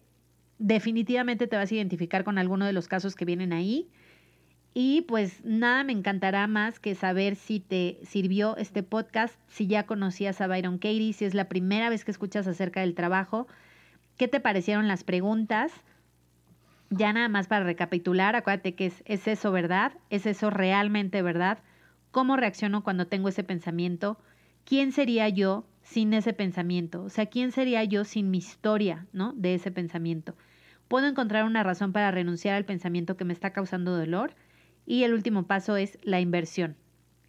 definitivamente 0.59 1.47
te 1.47 1.57
vas 1.57 1.73
a 1.73 1.75
identificar 1.75 2.23
con 2.23 2.39
alguno 2.39 2.67
de 2.67 2.73
los 2.73 2.87
casos 2.87 3.17
que 3.17 3.25
vienen 3.25 3.53
ahí. 3.53 3.89
Y 4.73 5.03
pues 5.03 5.45
nada 5.45 5.83
me 5.83 5.93
encantará 5.93 6.47
más 6.47 6.79
que 6.79 6.95
saber 6.95 7.35
si 7.35 7.59
te 7.59 7.99
sirvió 8.05 8.57
este 8.57 8.83
podcast, 8.83 9.35
si 9.49 9.67
ya 9.67 9.85
conocías 9.85 10.41
a 10.41 10.47
Byron 10.47 10.79
Katie, 10.79 11.13
si 11.13 11.25
es 11.25 11.35
la 11.35 11.49
primera 11.49 11.89
vez 11.89 12.05
que 12.05 12.13
escuchas 12.13 12.47
acerca 12.47 12.81
del 12.81 12.95
trabajo, 12.95 13.49
qué 14.17 14.29
te 14.29 14.39
parecieron 14.39 14.87
las 14.87 15.03
preguntas. 15.03 15.73
Ya 16.89 17.13
nada 17.13 17.29
más 17.29 17.49
para 17.49 17.65
recapitular, 17.65 18.37
acuérdate 18.37 18.75
que 18.75 18.87
es, 18.87 19.03
es 19.07 19.27
eso 19.27 19.51
verdad, 19.51 19.93
es 20.09 20.27
eso 20.27 20.51
realmente 20.51 21.23
verdad, 21.23 21.59
cómo 22.11 22.37
reacciono 22.37 22.83
cuando 22.83 23.07
tengo 23.07 23.29
ese 23.29 23.45
pensamiento, 23.45 24.19
quién 24.65 24.93
sería 24.93 25.29
yo 25.29 25.65
sin 25.83 26.15
ese 26.15 26.33
pensamiento, 26.33 27.03
o 27.03 27.09
sea, 27.09 27.27
quién 27.27 27.53
sería 27.53 27.83
yo 27.85 28.05
sin 28.05 28.31
mi 28.31 28.39
historia, 28.39 29.07
¿no? 29.13 29.33
De 29.33 29.55
ese 29.55 29.71
pensamiento. 29.71 30.35
¿Puedo 30.89 31.07
encontrar 31.07 31.45
una 31.45 31.63
razón 31.63 31.93
para 31.93 32.11
renunciar 32.11 32.57
al 32.57 32.65
pensamiento 32.65 33.17
que 33.17 33.25
me 33.25 33.33
está 33.33 33.53
causando 33.53 33.97
dolor? 33.97 34.35
Y 34.87 35.05
el 35.05 35.15
último 35.15 35.47
paso 35.47 35.77
es 35.77 35.99
la 36.03 36.21
inversión, 36.21 36.77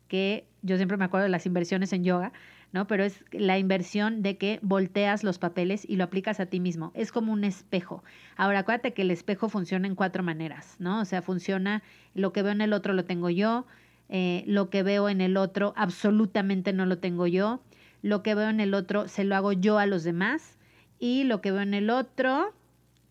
que 0.08 0.48
yo 0.62 0.78
siempre 0.78 0.98
me 0.98 1.06
acuerdo 1.06 1.24
de 1.24 1.30
las 1.30 1.46
inversiones 1.46 1.94
en 1.94 2.04
yoga, 2.04 2.34
¿no? 2.72 2.88
Pero 2.88 3.04
es 3.04 3.24
la 3.32 3.58
inversión 3.58 4.22
de 4.22 4.38
que 4.38 4.60
volteas 4.62 5.24
los 5.24 5.40
papeles 5.40 5.86
y 5.88 5.98
lo 5.98 6.06
aplicas 6.06 6.40
a 6.40 6.46
ti 6.46 6.60
mismo. 6.60 6.92
Es 6.96 7.12
como 7.12 7.34
un 7.34 7.44
espejo. 7.44 8.04
Ahora, 8.38 8.60
acuérdate 8.60 8.94
que 8.94 9.02
el 9.02 9.12
espejo 9.12 9.50
funciona 9.50 9.88
en 9.88 9.96
cuatro 9.96 10.24
maneras, 10.24 10.76
¿no? 10.80 11.02
O 11.02 11.06
sea, 11.06 11.22
funciona, 11.22 11.84
lo 12.14 12.32
que 12.32 12.44
veo 12.44 12.52
en 12.52 12.62
el 12.62 12.74
otro 12.74 12.94
lo 12.94 13.06
tengo 13.06 13.30
yo, 13.30 13.66
eh, 14.10 14.44
lo 14.48 14.70
que 14.70 14.84
veo 14.84 15.10
en 15.10 15.22
el 15.22 15.38
otro 15.38 15.74
absolutamente 15.76 16.74
no 16.74 16.86
lo 16.86 16.98
tengo 16.98 17.28
yo, 17.28 17.62
lo 18.02 18.24
que 18.24 18.36
veo 18.36 18.50
en 18.50 18.60
el 18.60 18.74
otro 18.74 19.08
se 19.08 19.24
lo 19.24 19.36
hago 19.36 19.54
yo 19.54 19.78
a 19.78 19.86
los 19.86 20.04
demás 20.04 20.58
y 21.00 21.24
lo 21.24 21.42
que 21.42 21.52
veo 21.52 21.62
en 21.62 21.74
el 21.74 21.90
otro 21.90 22.54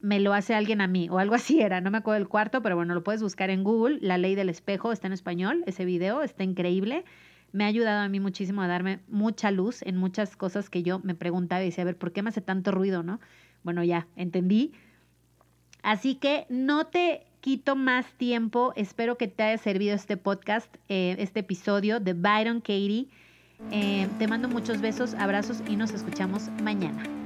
me 0.01 0.21
lo 0.21 0.33
hace 0.33 0.55
alguien 0.55 0.81
a 0.81 0.87
mí, 0.87 1.09
o 1.11 1.19
algo 1.19 1.35
así 1.35 1.61
era, 1.61 1.81
no 1.81 1.91
me 1.91 1.99
acuerdo 1.99 2.21
el 2.21 2.29
cuarto, 2.29 2.63
pero 2.63 2.77
bueno, 2.77 2.95
lo 2.95 3.03
puedes 3.03 3.23
buscar 3.23 3.51
en 3.51 3.65
Google, 3.65 3.99
La 4.01 4.19
ley 4.19 4.35
del 4.35 4.49
espejo, 4.49 4.93
está 4.93 5.07
en 5.07 5.13
español, 5.13 5.63
ese 5.67 5.85
video 5.85 6.23
está 6.23 6.45
increíble, 6.45 7.05
me 7.53 7.65
ha 7.65 7.67
ayudado 7.67 8.01
a 8.01 8.09
mí 8.09 8.21
muchísimo 8.21 8.63
a 8.63 8.69
darme 8.69 9.01
mucha 9.09 9.51
luz 9.51 9.83
en 9.83 9.97
muchas 9.97 10.37
cosas 10.37 10.71
que 10.71 10.83
yo 10.83 11.01
me 11.01 11.15
preguntaba 11.15 11.63
y 11.63 11.67
decía, 11.67 11.83
a 11.83 11.87
ver, 11.87 11.97
¿por 11.97 12.13
qué 12.13 12.23
me 12.23 12.29
hace 12.29 12.41
tanto 12.41 12.71
ruido, 12.71 13.03
no? 13.03 13.21
Bueno, 13.63 13.83
ya, 13.83 14.07
entendí. 14.17 14.73
Así 15.83 16.15
que 16.15 16.47
no 16.49 16.87
te 16.87 17.27
quito 17.41 17.75
más 17.75 18.07
tiempo, 18.15 18.73
espero 18.77 19.17
que 19.17 19.29
te 19.29 19.43
haya 19.43 19.59
servido 19.59 19.95
este 19.95 20.17
podcast, 20.17 20.75
eh, 20.89 21.17
este 21.19 21.41
episodio 21.41 21.99
de 22.01 22.13
Byron 22.13 22.61
Katie. 22.61 23.09
Eh, 23.71 24.09
te 24.19 24.29
mando 24.29 24.49
muchos 24.49 24.81
besos, 24.81 25.15
abrazos 25.15 25.63
y 25.69 25.77
nos 25.77 25.93
escuchamos 25.93 26.49
mañana. 26.63 27.20